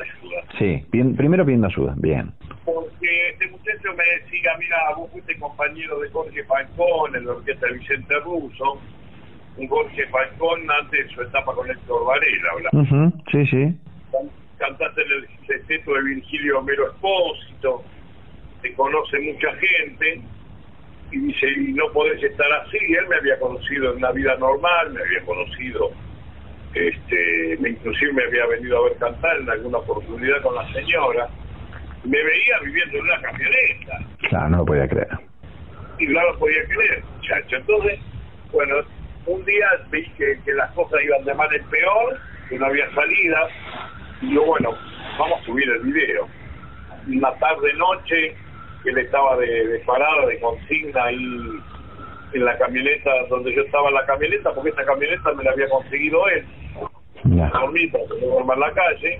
[0.00, 0.42] ayuda.
[0.58, 2.32] Sí, bien- primero pidiendo ayuda, bien.
[2.64, 7.66] Porque este muchacho me decía, mira, vos fuiste compañero de Jorge Falcón en la orquesta
[7.66, 8.80] de Vicente Russo,
[9.56, 12.70] un Jorge Falcón antes de su etapa con Héctor Varela.
[12.72, 13.78] Ujú, Sí, sí.
[14.12, 17.82] Can- Cantaste en el sexteto de Virgilio Homero Espósito,
[18.62, 20.22] te conoce mucha gente,
[21.14, 24.92] y dice, y no podés estar así, él me había conocido en una vida normal,
[24.92, 25.90] me había conocido,
[26.74, 31.28] este, me, inclusive me había venido a ver cantar en alguna oportunidad con la señora,
[32.04, 33.98] me veía viviendo en una camioneta,
[34.28, 35.08] Claro, no lo podía creer.
[35.98, 37.56] y no lo podía creer, muchacho.
[37.56, 38.00] Entonces,
[38.52, 38.74] bueno,
[39.26, 42.92] un día vi que, que las cosas iban de mal en peor, que no había
[42.94, 43.48] salida,
[44.20, 44.70] y yo, bueno,
[45.18, 46.28] vamos a subir el video.
[47.06, 48.36] Una tarde noche, que
[48.90, 51.26] él estaba de, de parada, de consigna ahí
[52.32, 55.68] en la camioneta, donde yo estaba en la camioneta, porque esa camioneta me la había
[55.68, 56.44] conseguido él,
[57.22, 59.16] que no duerma en la calle.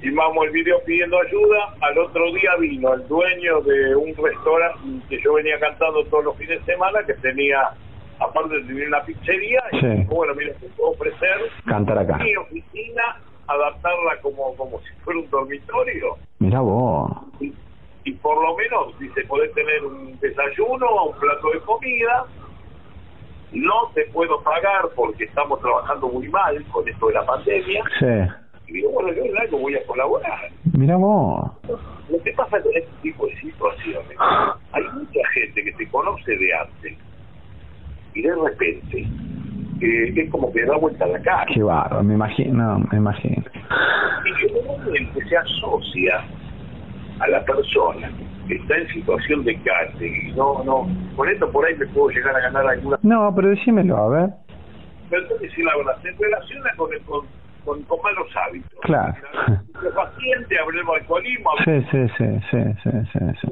[0.00, 5.20] filmamos el video pidiendo ayuda, al otro día vino el dueño de un restaurante que
[5.22, 7.70] yo venía cantando todos los fines de semana, que tenía,
[8.18, 9.86] aparte de tener una pizzería, y Sí.
[9.86, 12.16] dijo, bueno, mira, te puedo ofrecer Cantar acá.
[12.16, 17.10] mi oficina, adaptarla como, como si fuera un dormitorio, Mira vos.
[17.40, 17.52] y
[18.22, 22.24] por lo menos, dice, podés tener un desayuno, un plato de comida,
[23.52, 28.06] no te puedo pagar porque estamos trabajando muy mal con esto de la pandemia, Sí.
[28.68, 30.50] y digo, bueno, yo en algo voy a colaborar.
[30.76, 31.50] Mira vos.
[32.08, 34.16] Lo que pasa con este tipo de situaciones,
[34.72, 36.98] hay mucha gente que te conoce de antes
[38.14, 39.06] y de repente
[39.80, 43.42] eh, es como que da vuelta a la cara Qué bárbaro, me imagino, me imagino.
[44.24, 46.24] y que normalmente se asocia
[47.20, 48.10] a la persona
[48.48, 52.08] que está en situación de calle y no, no, con esto por ahí me puedo
[52.10, 54.30] llegar a ganar alguna No, pero decímelo, a ver.
[55.08, 57.26] pero entonces si la verdad se relaciona con, el- con,
[57.64, 58.78] con, con malos hábitos.
[58.82, 59.14] Claro.
[59.82, 63.48] Los pacientes, hablemos de alcoholismo, Sí, sí, sí, sí, sí,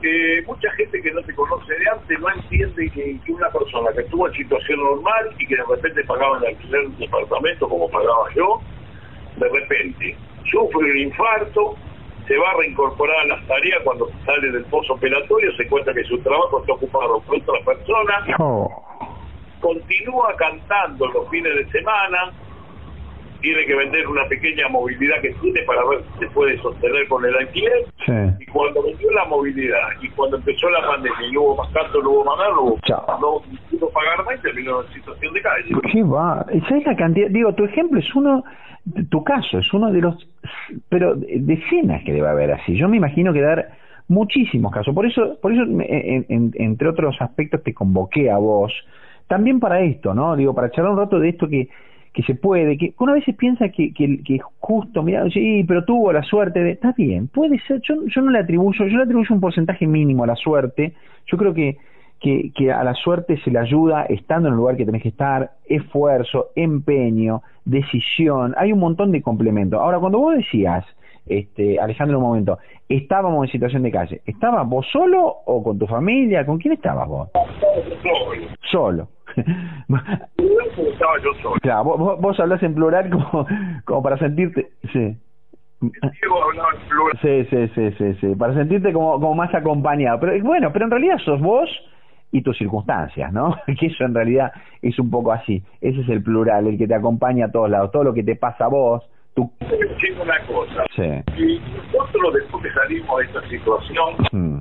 [0.00, 0.08] sí,
[0.46, 4.00] mucha gente que no te conoce de antes no entiende que, que una persona que
[4.02, 7.88] estuvo en situación normal y que de repente pagaba el alquiler de un departamento como
[7.90, 8.60] pagaba yo,
[9.36, 10.16] de repente
[10.50, 11.76] sufre un infarto,
[12.28, 16.04] se va a reincorporar a las tareas cuando sale del pozo operatorio, se cuenta que
[16.04, 18.84] su trabajo está ocupado por otra persona, Oh,
[19.60, 22.32] continúa cantando los fines de semana,
[23.40, 27.24] tiene que vender una pequeña movilidad que tiene para ver si se puede sostener con
[27.24, 28.12] el alquiler, sí.
[28.40, 32.02] y cuando vendió la movilidad y cuando empezó la pandemia y no hubo más canto,
[32.02, 32.78] no hubo más nada, no, hubo-
[33.20, 35.68] no pudo pagar más y terminó en situación de calle.
[35.92, 36.44] Qué va.
[36.68, 37.28] ¿Sabes la cantidad?
[37.30, 38.42] Digo, tu ejemplo es uno,
[39.10, 40.28] tu caso es uno de los,
[40.88, 42.76] pero decenas que debe haber así.
[42.76, 43.68] Yo me imagino que dar
[44.08, 44.94] muchísimos casos.
[44.94, 48.72] Por eso, por eso, en- en- entre otros aspectos, te convoqué a vos,
[49.26, 50.34] también para esto, ¿no?
[50.34, 51.68] Digo, para charlar un rato de esto que,
[52.12, 55.84] que se puede, que uno a veces piensa que, que, que justo, mira, sí, pero
[55.84, 59.02] tuvo la suerte de, está bien, puede ser, yo, yo no le atribuyo, yo le
[59.02, 60.94] atribuyo un porcentaje mínimo a la suerte,
[61.26, 61.76] yo creo que,
[62.20, 65.10] que, que a la suerte se le ayuda estando en el lugar que tenés que
[65.10, 69.80] estar, esfuerzo, empeño, decisión, hay un montón de complementos.
[69.80, 70.84] Ahora, cuando vos decías,
[71.26, 75.86] este, Alejandro, un momento, estábamos en situación de calle, ¿estabas vos solo o con tu
[75.86, 76.46] familia?
[76.46, 77.28] ¿Con quién estabas vos?
[78.70, 79.08] Solo.
[79.38, 81.54] Estaba yo solo.
[81.60, 83.46] Claro, vos, vos, hablás en plural como,
[83.84, 84.68] como para sentirte...
[84.92, 85.16] Sí.
[85.80, 87.18] Diego hablaba en plural.
[87.22, 90.18] Sí, sí, sí, sí, sí, para sentirte como, como más acompañado.
[90.20, 91.68] Pero bueno, pero en realidad sos vos
[92.32, 93.56] y tus circunstancias, ¿no?
[93.78, 95.62] Que eso en realidad es un poco así.
[95.80, 97.92] Ese es el plural, el que te acompaña a todos lados.
[97.92, 99.50] Todo lo que te pasa a vos, tú...
[99.60, 101.02] Digo una cosa, Sí.
[101.36, 101.60] y
[101.96, 104.58] nosotros después que salimos de esta situación, Mm.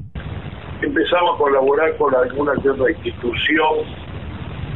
[0.84, 3.73] empezamos a colaborar con alguna que otra institución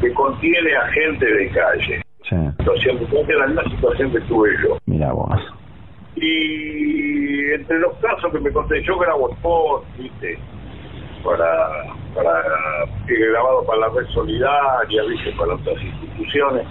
[0.01, 2.01] que contiene a gente de calle.
[2.29, 2.35] Sí.
[2.59, 2.97] Situación
[3.39, 4.77] la misma situación que tuve yo.
[4.85, 5.39] Mira vos.
[6.15, 10.37] Y entre los casos que me conté, yo grabo spot, ¿viste?
[11.23, 11.47] Para,
[12.15, 12.41] para,
[13.07, 15.31] he grabado para la red solidaria, ¿viste?
[15.37, 16.65] Para otras instituciones.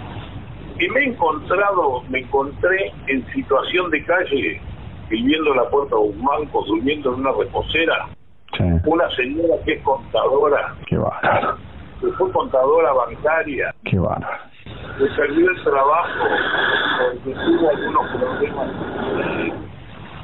[0.79, 4.61] Y me he encontrado, me encontré en situación de calle,
[5.09, 8.07] viviendo en la puerta de un banco, durmiendo en una reposera,
[8.57, 8.63] Sí.
[8.85, 11.57] una señora que es contadora, Qué bárbaro.
[12.21, 14.37] Fue contadora bancaria, Qué bárbaro.
[14.99, 16.23] le perdió el trabajo
[16.99, 18.69] porque tuvo algunos problemas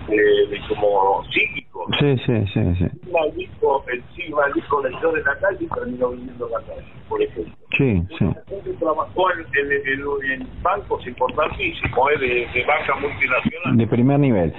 [0.09, 1.85] eh, de como psíquicos.
[1.99, 3.11] Sí, sí, sí, sí.
[3.11, 7.53] Maldito, encima dijo leyó de la calle y terminó viviendo en la calle, por ejemplo.
[7.77, 8.25] Sí, sí.
[8.49, 13.77] Gente trabajó en, en, en- en bancos importantísimos, eh, de, de banca multinacional.
[13.77, 14.53] De primer nivel.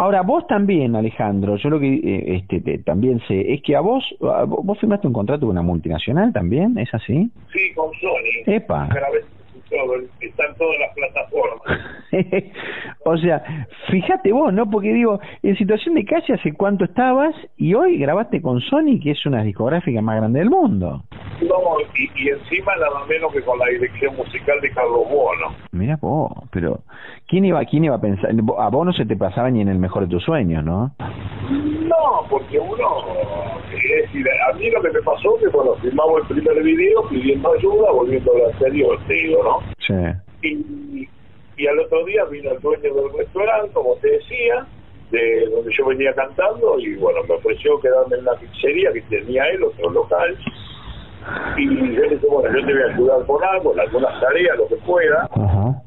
[0.00, 3.80] Ahora, vos también, Alejandro, yo lo que eh, este, te- también sé, es que a
[3.80, 7.30] vos, a vos firmaste un contrato con una multinacional también, ¿es así?
[7.52, 8.42] Sí, con Sony.
[8.46, 8.88] Epa.
[9.70, 11.80] Todo, está en todas las plataformas.
[13.04, 14.68] o sea, fíjate vos, ¿no?
[14.68, 17.34] Porque digo, en situación de calle, ¿hace cuánto estabas?
[17.56, 21.04] Y hoy grabaste con Sony, que es una discográfica más grande del mundo.
[21.42, 25.54] No, y, y encima nada menos que con la dirección musical de Carlos Bono.
[25.72, 26.80] Mira vos, pero
[27.28, 28.30] ¿quién iba, quién iba a pensar?
[28.58, 30.92] A vos no se te pasaba ni en el mejor de tus sueños, ¿no?
[31.50, 33.04] No, porque uno,
[33.72, 37.08] es decir, a mí lo que me pasó es que cuando filmamos el primer video
[37.08, 39.74] pidiendo ayuda, volviendo al anterior, te digo, ¿no?
[39.86, 40.48] Sí.
[40.48, 41.08] Y,
[41.56, 44.66] y al otro día vino el dueño del restaurante, como te decía,
[45.10, 49.44] de donde yo venía cantando, y bueno, me ofreció quedarme en la pizzería que tenía
[49.48, 50.38] él, otro local.
[51.58, 54.56] Y yo le dije, bueno, yo te voy a ayudar con algo, en algunas tareas,
[54.56, 55.28] lo que pueda.
[55.32, 55.82] Ajá.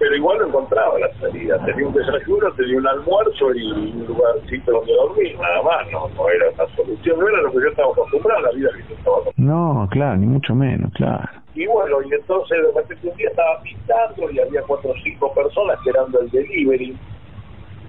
[0.00, 1.62] Pero igual no encontraba la salida.
[1.66, 5.92] Tenía un desayuno, tenía un almuerzo y un lugarcito donde dormir, nada más.
[5.92, 8.88] No, no era esa solución, no era lo que yo estaba acostumbrado, la vida que
[8.88, 9.74] yo estaba acostumbrado.
[9.74, 11.28] No, claro, ni mucho menos, claro.
[11.54, 15.34] Y bueno, y entonces de repente un día estaba pintando y había cuatro o cinco
[15.34, 16.96] personas esperando el delivery.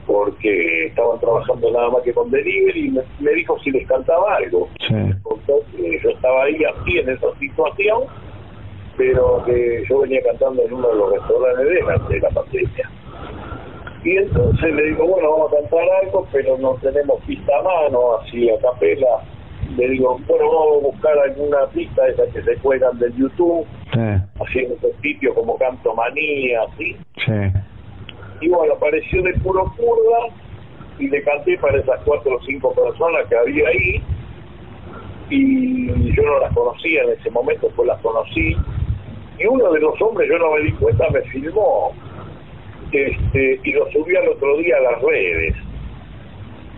[0.06, 4.36] porque estaban trabajando nada más que con delivery y me, me dijo si les cantaba
[4.36, 4.68] algo.
[4.90, 8.04] Entonces, yo estaba ahí así en esa situación,
[9.02, 12.90] pero que yo venía cantando en uno de los restaurantes de la, de la pandemia.
[14.04, 18.18] Y entonces le digo, bueno, vamos a cantar algo, pero no tenemos pista a mano,
[18.18, 19.24] así a capela.
[19.76, 23.66] Le digo, bueno, vamos a buscar alguna pista de esas que se cuelgan del YouTube,
[24.40, 26.96] así en esos sitios como Canto Manía, así.
[27.26, 27.60] Sí.
[28.42, 30.36] Y bueno, apareció de puro curda
[31.00, 34.04] y le canté para esas cuatro o cinco personas que había ahí.
[35.32, 38.56] Y yo no las conocía en ese momento, pues las conocí.
[39.42, 41.94] Y uno de los hombres, yo no me di cuenta, me filmó
[42.92, 45.56] este, y lo subí al otro día a las redes.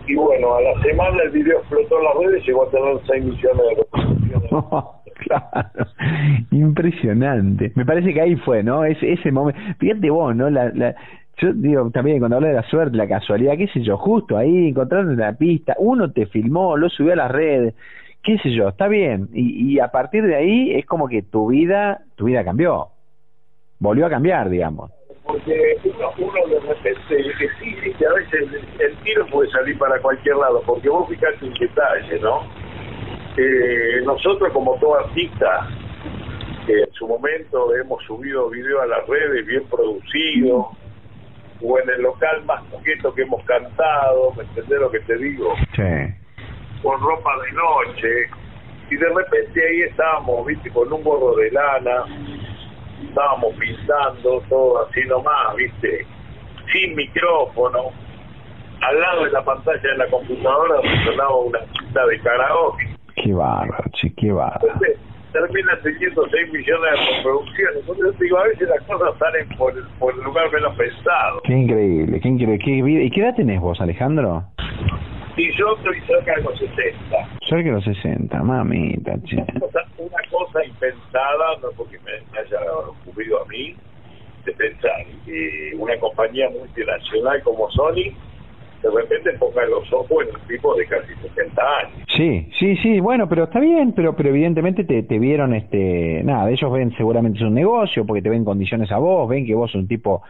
[0.06, 3.24] Y bueno, a la semana el video explotó en las redes, llegó a tener 6
[3.24, 4.50] millones de reproducciones.
[5.26, 5.90] claro,
[6.50, 7.72] impresionante.
[7.74, 8.84] Me parece que ahí fue, ¿no?
[8.84, 9.60] Ese, ese momento.
[9.78, 10.50] Fíjate vos, ¿no?
[10.50, 10.94] La, la,
[11.38, 14.68] yo digo también cuando hablo de la suerte, la casualidad, qué sé yo, justo ahí
[14.68, 17.74] encontrando la pista, uno te filmó, lo subió a las redes,
[18.24, 19.28] qué sé yo, está bien.
[19.32, 22.88] Y, y a partir de ahí es como que tu vida, tu vida cambió.
[23.78, 24.90] Volvió a cambiar, digamos
[25.24, 29.50] porque uno, uno de repente que sí, sí, que a veces el, el, tiro puede
[29.50, 32.42] salir para cualquier lado, porque vos fijate en detalle, ¿no?
[33.36, 35.68] Eh, nosotros como todo artista,
[36.66, 40.66] que en su momento hemos subido videos a las redes bien producidos,
[41.62, 45.54] o en el local más coqueto que hemos cantado, ¿me entendés lo que te digo?
[45.74, 46.23] Sí.
[46.84, 48.28] Con ropa de noche,
[48.90, 52.04] y de repente ahí estábamos, viste, con un gorro de lana,
[53.02, 56.06] estábamos pintando todo así nomás, ¿viste?
[56.70, 57.90] Sin micrófono.
[58.82, 62.96] Al lado de la pantalla de la computadora sonaba una pista de karaoke.
[63.16, 64.66] Qué bárbaro, che, qué bárbaro.
[64.66, 64.98] Entonces,
[65.32, 67.76] termina teniendo 6 millones de reproducciones.
[67.80, 71.40] Entonces, digo, a veces las cosas salen por, por el lugar menos pensado.
[71.44, 72.58] Qué increíble, qué increíble.
[72.58, 73.02] Qué vida.
[73.02, 74.44] ¿Y qué edad tenés vos, Alejandro?
[75.36, 77.28] Y yo estoy cerca de los 60.
[77.48, 79.36] Cerca de los 60, mamita, che.
[79.36, 83.74] Una cosa, una cosa impensada, no porque me, me haya ocurrido a mí,
[84.44, 88.14] de pensar que una compañía multinacional como Sony
[88.84, 92.06] de repente ponga los ojos en un tipo de casi 60 años.
[92.14, 96.50] Sí, sí, sí, bueno, pero está bien, pero pero evidentemente te, te vieron, este, nada,
[96.50, 99.70] ellos ven seguramente es un negocio, porque te ven condiciones a vos, ven que vos
[99.70, 100.22] sos un tipo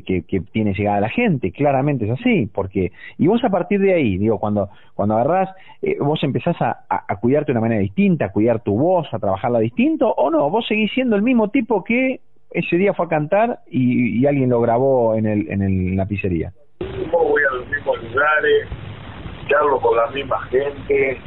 [0.00, 3.50] que, que, que tiene llegada a la gente, claramente es así, porque, y vos a
[3.50, 5.50] partir de ahí, digo, cuando, cuando agarrás,
[5.82, 9.12] eh, vos empezás a, a, a, cuidarte de una manera distinta, a cuidar tu voz,
[9.12, 12.20] a trabajarla distinto, o no, vos seguís siendo el mismo tipo que
[12.50, 15.96] ese día fue a cantar y, y alguien lo grabó en, el, en, el, en
[15.96, 16.52] la pizzería.
[16.80, 18.68] Voy a los mismos lugares,
[19.48, 21.18] charlo con la misma gente,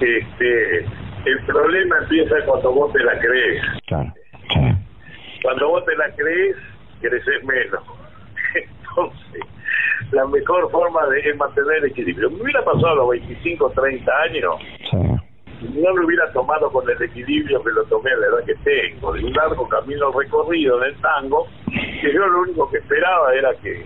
[0.00, 0.78] este,
[1.26, 3.62] el problema empieza cuando vos te la crees.
[3.86, 4.12] Claro.
[5.42, 6.56] Cuando vos te la crees,
[7.00, 7.82] creces menos.
[8.54, 9.42] Entonces,
[10.12, 12.30] la mejor forma de es mantener el equilibrio.
[12.30, 14.54] Me hubiera pasado a los 25, 30 años,
[15.62, 19.12] no lo hubiera tomado con el equilibrio que lo tomé a la edad que tengo,
[19.12, 21.46] de un largo camino recorrido en el tango,
[22.00, 23.84] que yo lo único que esperaba era que,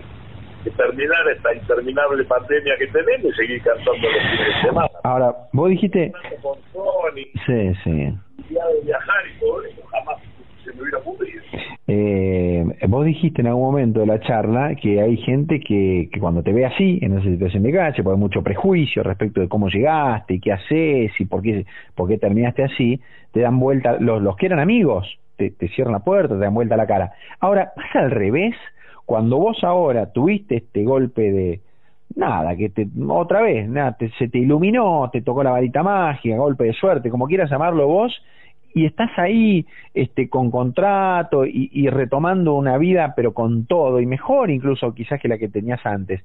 [0.63, 4.89] que terminara esta interminable pandemia que tenemos y seguir cantando los fines de semana.
[5.03, 6.11] Ahora, vos dijiste...
[6.41, 7.91] Con Sony, Sí, sí.
[8.49, 10.17] de viajar y todo eso, jamás
[10.63, 11.41] se me hubiera ocurrido.
[11.93, 16.41] Eh, vos dijiste en algún momento de la charla que hay gente que, que cuando
[16.41, 20.35] te ve así, en esa situación de calle, hay mucho prejuicio respecto de cómo llegaste
[20.35, 23.01] y qué haces y por qué, por qué terminaste así,
[23.33, 26.53] te dan vuelta, los, los que eran amigos, te, te cierran la puerta, te dan
[26.53, 27.11] vuelta la cara.
[27.41, 28.55] Ahora, pasa al revés,
[29.05, 31.59] cuando vos ahora tuviste este golpe de,
[32.15, 36.37] nada, que te, otra vez, nada, te, se te iluminó, te tocó la varita mágica,
[36.37, 38.13] golpe de suerte, como quieras llamarlo vos,
[38.73, 44.05] y estás ahí este con contrato y, y, retomando una vida pero con todo y
[44.05, 46.21] mejor incluso quizás que la que tenías antes.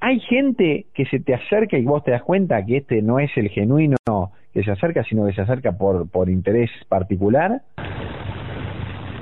[0.00, 3.30] Hay gente que se te acerca y vos te das cuenta que este no es
[3.36, 3.96] el genuino
[4.52, 7.62] que se acerca sino que se acerca por por interés particular.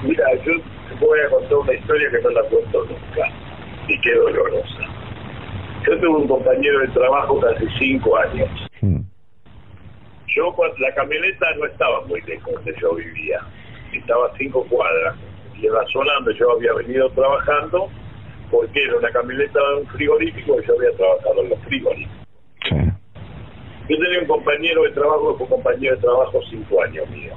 [0.03, 0.53] Mira yo
[0.99, 3.29] te voy a contar una historia que no la cuento nunca
[3.89, 4.81] y qué dolorosa.
[5.87, 8.49] Yo tuve un compañero de trabajo hace cinco años.
[8.81, 9.02] Hmm
[10.35, 13.41] yo la camioneta no estaba muy lejos donde yo vivía,
[13.93, 15.17] estaba a cinco cuadras,
[15.57, 17.89] y en la zona donde yo había venido trabajando,
[18.51, 22.27] porque era una camioneta de un frigorífico y yo había trabajado en los frigoríficos.
[22.69, 22.77] Sí.
[23.89, 27.35] Yo tenía un compañero de trabajo que fue compañero de trabajo cinco años mío.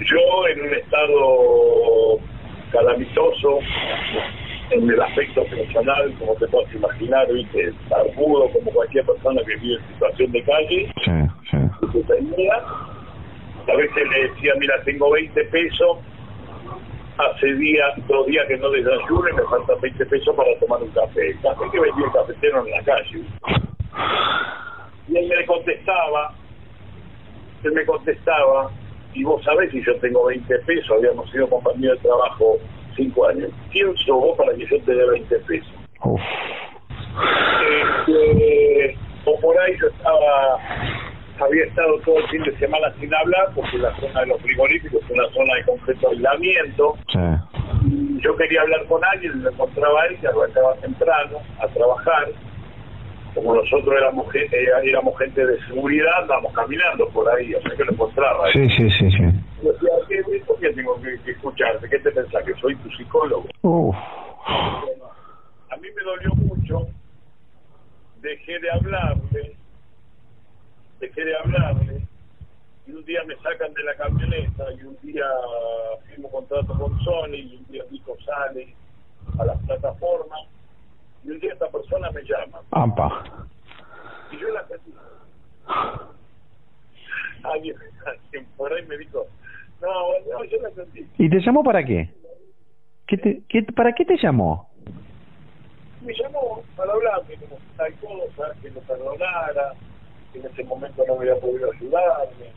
[0.00, 2.18] Yo en un estado
[2.72, 3.58] calamitoso,
[4.70, 9.76] en el aspecto personal, como te puedes imaginar, viste, barbudo, como cualquier persona que vive
[9.76, 11.58] en situación de calle, sí,
[11.92, 12.02] sí.
[12.06, 15.98] tenía, a veces le decía, mira, tengo 20 pesos,
[17.18, 20.90] hace días, dos días que no desayuno y me faltan 20 pesos para tomar un
[20.90, 21.30] café.
[21.30, 23.22] El café que vendía el cafetero en la calle.
[25.08, 26.34] Y él me contestaba,
[27.64, 28.70] él me contestaba,
[29.14, 32.58] y vos sabés si yo tengo 20 pesos, habíamos sido compañeros de trabajo
[32.98, 33.50] cinco años.
[33.72, 35.72] ¿Quién sos vos para que yo te dé 20 pesos?
[38.06, 40.58] Este, o por ahí yo estaba,
[41.40, 45.02] había estado todo el fin de semana sin hablar porque la zona de los frigoríficos
[45.02, 46.96] es una zona de completo aislamiento.
[48.20, 52.28] Yo quería hablar con alguien, lo encontraba a él, que arrancaba temprano a trabajar.
[53.34, 54.48] Como nosotros éramos, eh,
[54.82, 58.50] éramos gente de seguridad, andábamos caminando por ahí, o sea que lo encontraba.
[58.52, 59.27] Sí, sí, sí, sí.
[60.60, 61.88] Yo decía, ¿qué, ¿por qué tengo que, que escucharte?
[61.88, 62.44] ¿Qué te pensás?
[62.44, 63.48] ¿Que soy tu psicólogo?
[63.62, 63.96] Uf.
[65.70, 66.88] A mí me dolió mucho,
[68.20, 69.56] dejé de hablarle,
[71.00, 72.02] dejé de hablarle,
[72.86, 75.26] y un día me sacan de la camioneta, y un día
[76.06, 78.74] firmo contrato con Sony, y un día Nico sale
[79.38, 80.40] a las plataformas,
[81.24, 83.46] y un día esta persona me llama, Ampa.
[84.32, 84.94] y yo la atendí.
[87.44, 89.26] Alguien, alguien por ahí me dijo,
[89.80, 89.88] no,
[90.32, 91.06] no, yo la atendí.
[91.18, 92.10] ¿Y te llamó para qué?
[93.06, 94.68] ¿Qué te, qué, ¿Para qué te llamó?
[96.04, 99.74] me llamó para hablarme como tal cosa, que lo perdonara,
[100.32, 102.52] que en ese momento no me había podido ayudarme,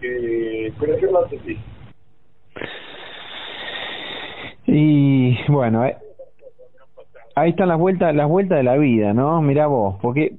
[0.00, 1.58] que, pero yo lo atendí.
[4.66, 5.96] Y bueno, eh,
[7.34, 9.40] ahí están las vueltas, las vueltas de la vida, ¿no?
[9.40, 10.36] Mirá vos, porque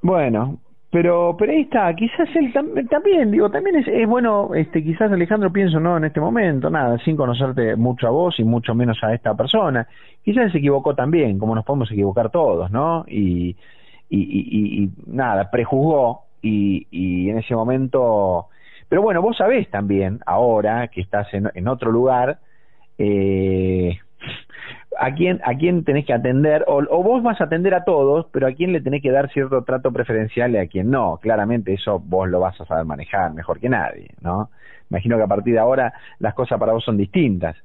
[0.00, 0.58] bueno,
[0.92, 5.12] pero pero ahí está, quizás él tam- también, digo, también es, es bueno, este, quizás
[5.12, 8.98] Alejandro pienso no en este momento, nada, sin conocerte mucho a vos y mucho menos
[9.02, 9.88] a esta persona,
[10.24, 13.04] quizás se equivocó también, como nos podemos equivocar todos, ¿no?
[13.08, 13.56] Y
[14.10, 18.48] y, y, y- y nada, prejuzgó y, y en ese momento,
[18.88, 22.38] pero bueno, vos sabés también ahora que estás en, en otro lugar,
[22.98, 23.98] eh,
[25.02, 28.26] a quién a quién tenés que atender o, o vos vas a atender a todos
[28.30, 31.18] pero a quién le tenés que dar cierto trato preferencial y a quién no.
[31.20, 34.48] Claramente eso vos lo vas a saber manejar mejor que nadie no
[34.90, 37.56] imagino que a partir de ahora las cosas para vos son distintas.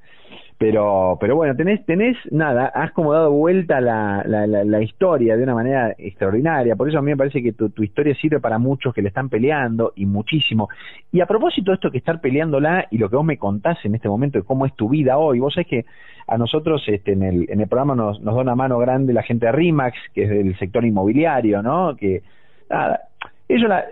[0.58, 5.54] Pero pero bueno tenés tenés nada has como dado vuelta la, la, historia de una
[5.54, 6.76] manera extraordinaria.
[6.76, 9.10] Por eso a mí me parece que tu, tu historia sirve para muchos que le
[9.10, 10.70] están peleando y muchísimo.
[11.12, 13.94] Y a propósito de esto que estar peleándola y lo que vos me contás en
[13.94, 15.86] este momento de cómo es tu vida hoy vos sabés que
[16.28, 19.24] a nosotros este, en, el, en el programa nos, nos da una mano grande la
[19.24, 22.22] gente de RIMAX que es del sector inmobiliario no que
[22.70, 23.08] nada
[23.50, 23.86] ellos la,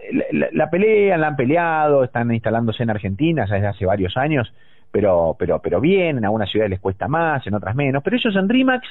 [0.52, 4.54] la, pelean, la han peleado, están instalándose en Argentina ya desde hace varios años,
[4.92, 8.04] pero, pero, pero bien, en algunas ciudades les cuesta más, en otras menos.
[8.04, 8.86] Pero ellos en RIMAX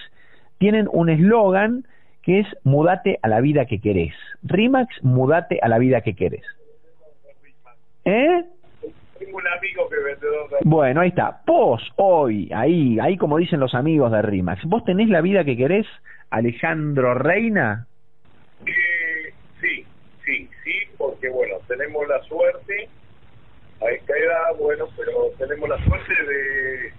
[0.59, 1.85] tienen un eslogan
[2.23, 4.15] que es mudate a la vida que querés.
[4.43, 6.45] RIMAX, mudate a la vida que querés.
[8.07, 8.45] ¿Eh?
[9.25, 10.57] Tengo un amigo que vendedor de...
[10.65, 11.41] Bueno, ahí está.
[11.47, 15.57] Vos, hoy, ahí, ahí como dicen los amigos de RIMAX, ¿vos tenés la vida que
[15.57, 15.87] querés,
[16.31, 17.87] Alejandro Reina?
[18.67, 19.87] Eh, sí,
[20.25, 22.89] sí, sí, porque bueno, tenemos la suerte,
[23.81, 26.93] a esta edad, bueno, pero tenemos la suerte de,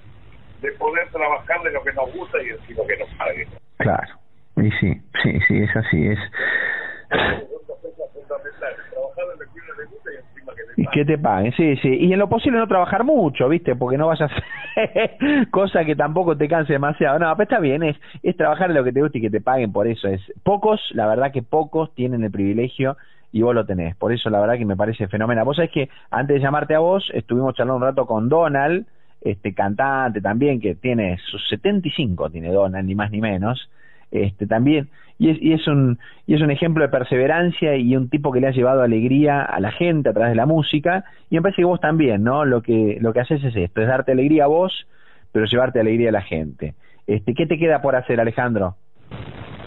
[0.62, 3.50] de poder trabajar de lo que nos gusta y encima que nos paguen.
[3.78, 4.20] Claro.
[4.58, 6.20] Y sí, sí, sí, es así, es.
[7.10, 7.44] Trabajar
[9.34, 10.16] en lo que uno le gusta y
[10.88, 11.90] que te paguen, sí, sí.
[11.90, 13.76] Y en lo posible no trabajar mucho, ¿viste?
[13.76, 17.20] Porque no vayas a hacer cosa que tampoco te canse demasiado.
[17.20, 19.72] No, pero está bien, es, es trabajar lo que te gusta y que te paguen
[19.72, 20.08] por eso.
[20.08, 22.98] es Pocos, la verdad que pocos tienen el privilegio
[23.32, 23.96] y vos lo tenés.
[23.96, 25.46] Por eso la verdad que me parece fenomenal.
[25.46, 28.86] Vos sabés que antes de llamarte a vos, estuvimos charlando un rato con Donald,
[29.22, 33.70] este cantante también, que tiene sus 75, tiene Donald, ni más ni menos.
[34.24, 38.10] Este también, y es, y es un y es un ejemplo de perseverancia y un
[38.10, 41.06] tipo que le ha llevado alegría a la gente a través de la música.
[41.30, 43.88] Y me parece que vos también no lo que lo que haces es esto es
[43.88, 44.88] darte alegría a vos
[45.32, 46.76] pero llevarte alegría a la gente.
[47.08, 48.78] Este qué te queda por hacer Alejandro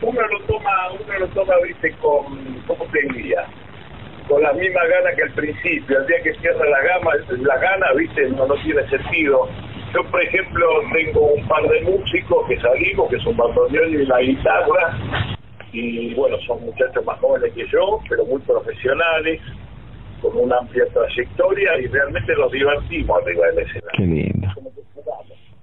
[0.03, 3.45] uno lo toma, uno lo toma, viste, con, ¿cómo te diría?
[4.29, 7.87] Con la misma gana que al principio, el día que cierra la gama, la gana,
[7.97, 9.49] viste, no, no tiene sentido.
[9.95, 14.21] Yo, por ejemplo, tengo un par de músicos que salimos, que son bandoneón y la
[14.21, 14.99] guitarra,
[15.73, 19.41] y bueno, son muchachos más jóvenes que yo, pero muy profesionales,
[20.21, 23.91] con una amplia trayectoria, y realmente los divertimos arriba del escenario.
[23.95, 24.49] qué lindo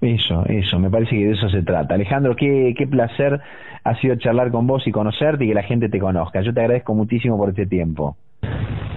[0.00, 3.40] eso eso me parece que de eso se trata Alejandro qué qué placer
[3.84, 6.60] ha sido charlar con vos y conocerte y que la gente te conozca yo te
[6.60, 8.16] agradezco muchísimo por este tiempo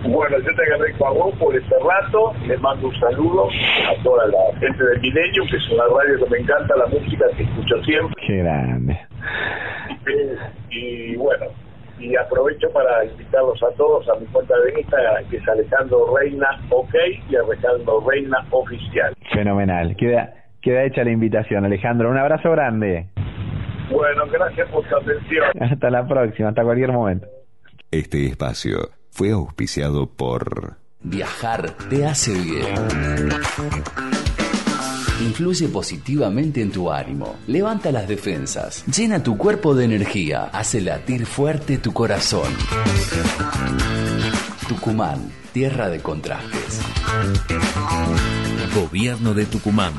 [0.04, 4.28] Bueno, yo te agradezco a vos por este rato, les mando un saludo a toda
[4.28, 7.84] la gente de Milenio, que es una radio que me encanta, la música que escucho
[7.84, 8.16] siempre.
[8.26, 8.98] qué grande
[10.70, 11.48] Y bueno,
[12.00, 16.48] y aprovecho para invitarlos a todos a mi cuenta de Instagram, que es Alejandro Reina
[16.70, 16.96] OK
[17.30, 19.14] y Alejandro Reina Oficial.
[19.34, 19.96] Fenomenal.
[19.96, 22.10] Queda, queda hecha la invitación, Alejandro.
[22.10, 23.08] Un abrazo grande.
[23.92, 25.46] Bueno, gracias por su atención.
[25.60, 27.28] Hasta la próxima, hasta cualquier momento.
[27.92, 30.78] Este espacio fue auspiciado por...
[31.02, 32.76] Viajar te hace bien.
[35.22, 41.26] Influye positivamente en tu ánimo, levanta las defensas, llena tu cuerpo de energía, hace latir
[41.26, 42.54] fuerte tu corazón.
[44.68, 46.82] Tucumán, tierra de contrastes.
[48.76, 49.94] Gobierno de Tucumán.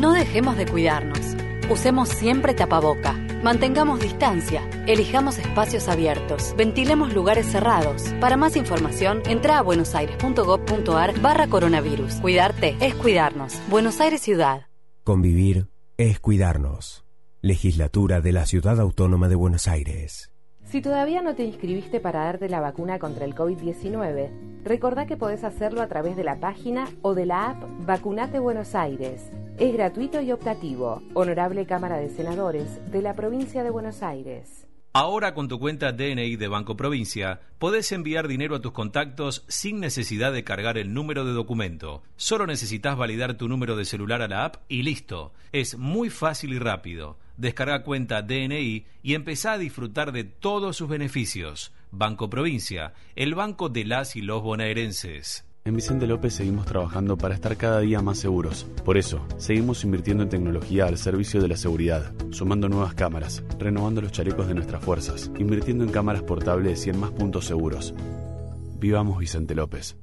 [0.00, 1.36] No dejemos de cuidarnos.
[1.68, 3.12] Usemos siempre tapaboca.
[3.44, 4.66] Mantengamos distancia.
[4.86, 6.54] Elijamos espacios abiertos.
[6.56, 8.04] Ventilemos lugares cerrados.
[8.18, 12.14] Para más información, entra a buenosaires.gov.ar barra coronavirus.
[12.14, 13.60] Cuidarte es cuidarnos.
[13.68, 14.68] Buenos Aires Ciudad.
[15.04, 17.04] Convivir es cuidarnos.
[17.42, 20.29] Legislatura de la Ciudad Autónoma de Buenos Aires.
[20.70, 24.30] Si todavía no te inscribiste para darte la vacuna contra el COVID-19,
[24.62, 28.76] recordá que podés hacerlo a través de la página o de la app Vacunate Buenos
[28.76, 29.30] Aires.
[29.58, 31.02] Es gratuito y optativo.
[31.14, 34.69] Honorable Cámara de Senadores de la Provincia de Buenos Aires.
[34.92, 39.78] Ahora con tu cuenta DNI de Banco Provincia, podés enviar dinero a tus contactos sin
[39.78, 42.02] necesidad de cargar el número de documento.
[42.16, 45.32] Solo necesitas validar tu número de celular a la app y listo.
[45.52, 47.18] Es muy fácil y rápido.
[47.36, 51.72] Descarga cuenta DNI y empezá a disfrutar de todos sus beneficios.
[51.92, 55.44] Banco Provincia, el banco de las y los bonaerenses.
[55.62, 58.66] En Vicente López seguimos trabajando para estar cada día más seguros.
[58.82, 64.00] Por eso, seguimos invirtiendo en tecnología al servicio de la seguridad, sumando nuevas cámaras, renovando
[64.00, 67.94] los chalecos de nuestras fuerzas, invirtiendo en cámaras portables y en más puntos seguros.
[68.78, 69.98] Vivamos Vicente López.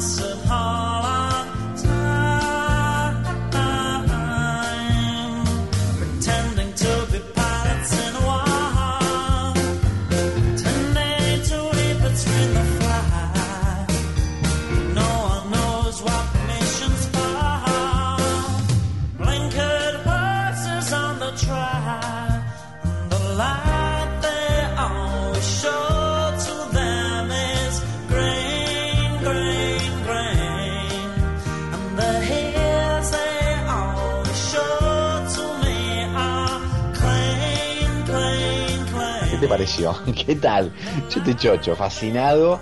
[0.00, 0.29] so
[40.26, 40.72] ¿Qué tal?
[41.10, 42.58] Yo chocho, fascinado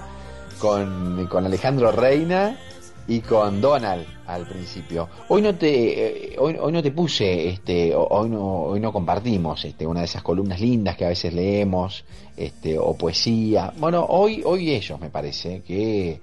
[0.58, 2.58] con, con Alejandro Reina
[3.06, 5.08] y con Donald al principio.
[5.28, 9.64] Hoy no te eh, hoy, hoy no te puse este hoy no hoy no compartimos
[9.64, 12.04] este una de esas columnas lindas que a veces leemos
[12.36, 13.72] este o poesía.
[13.78, 16.20] Bueno, hoy hoy ellos me parece que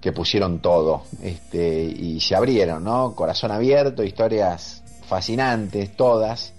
[0.00, 3.14] que pusieron todo este y se abrieron, ¿no?
[3.14, 6.54] Corazón abierto, historias fascinantes todas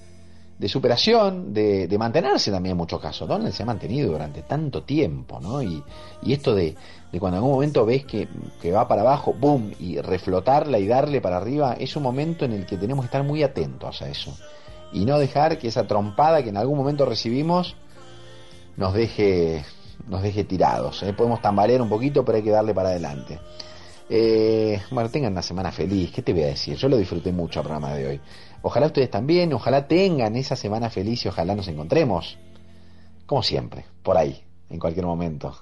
[0.58, 3.28] de superación, de, de mantenerse también en muchos casos.
[3.28, 5.62] Donald se ha mantenido durante tanto tiempo, ¿no?
[5.62, 5.84] Y,
[6.22, 6.76] y esto de,
[7.12, 8.28] de cuando en algún momento ves que,
[8.62, 9.72] que va para abajo, ¡boom!
[9.80, 13.24] y reflotarla y darle para arriba, es un momento en el que tenemos que estar
[13.24, 14.36] muy atentos a eso.
[14.94, 17.76] Y no dejar que esa trompada que en algún momento recibimos
[18.78, 19.64] nos deje,
[20.08, 21.04] nos deje tirados.
[21.04, 21.14] ¿eh?
[21.14, 23.40] Podemos tambalear un poquito, pero hay que darle para adelante.
[24.10, 26.12] Eh, bueno, tengan una semana feliz.
[26.12, 26.76] ¿Qué te voy a decir?
[26.76, 28.22] Yo lo disfruté mucho el programa de hoy.
[28.66, 32.38] Ojalá ustedes también, ojalá tengan esa semana feliz y ojalá nos encontremos,
[33.26, 35.54] como siempre, por ahí, en cualquier momento.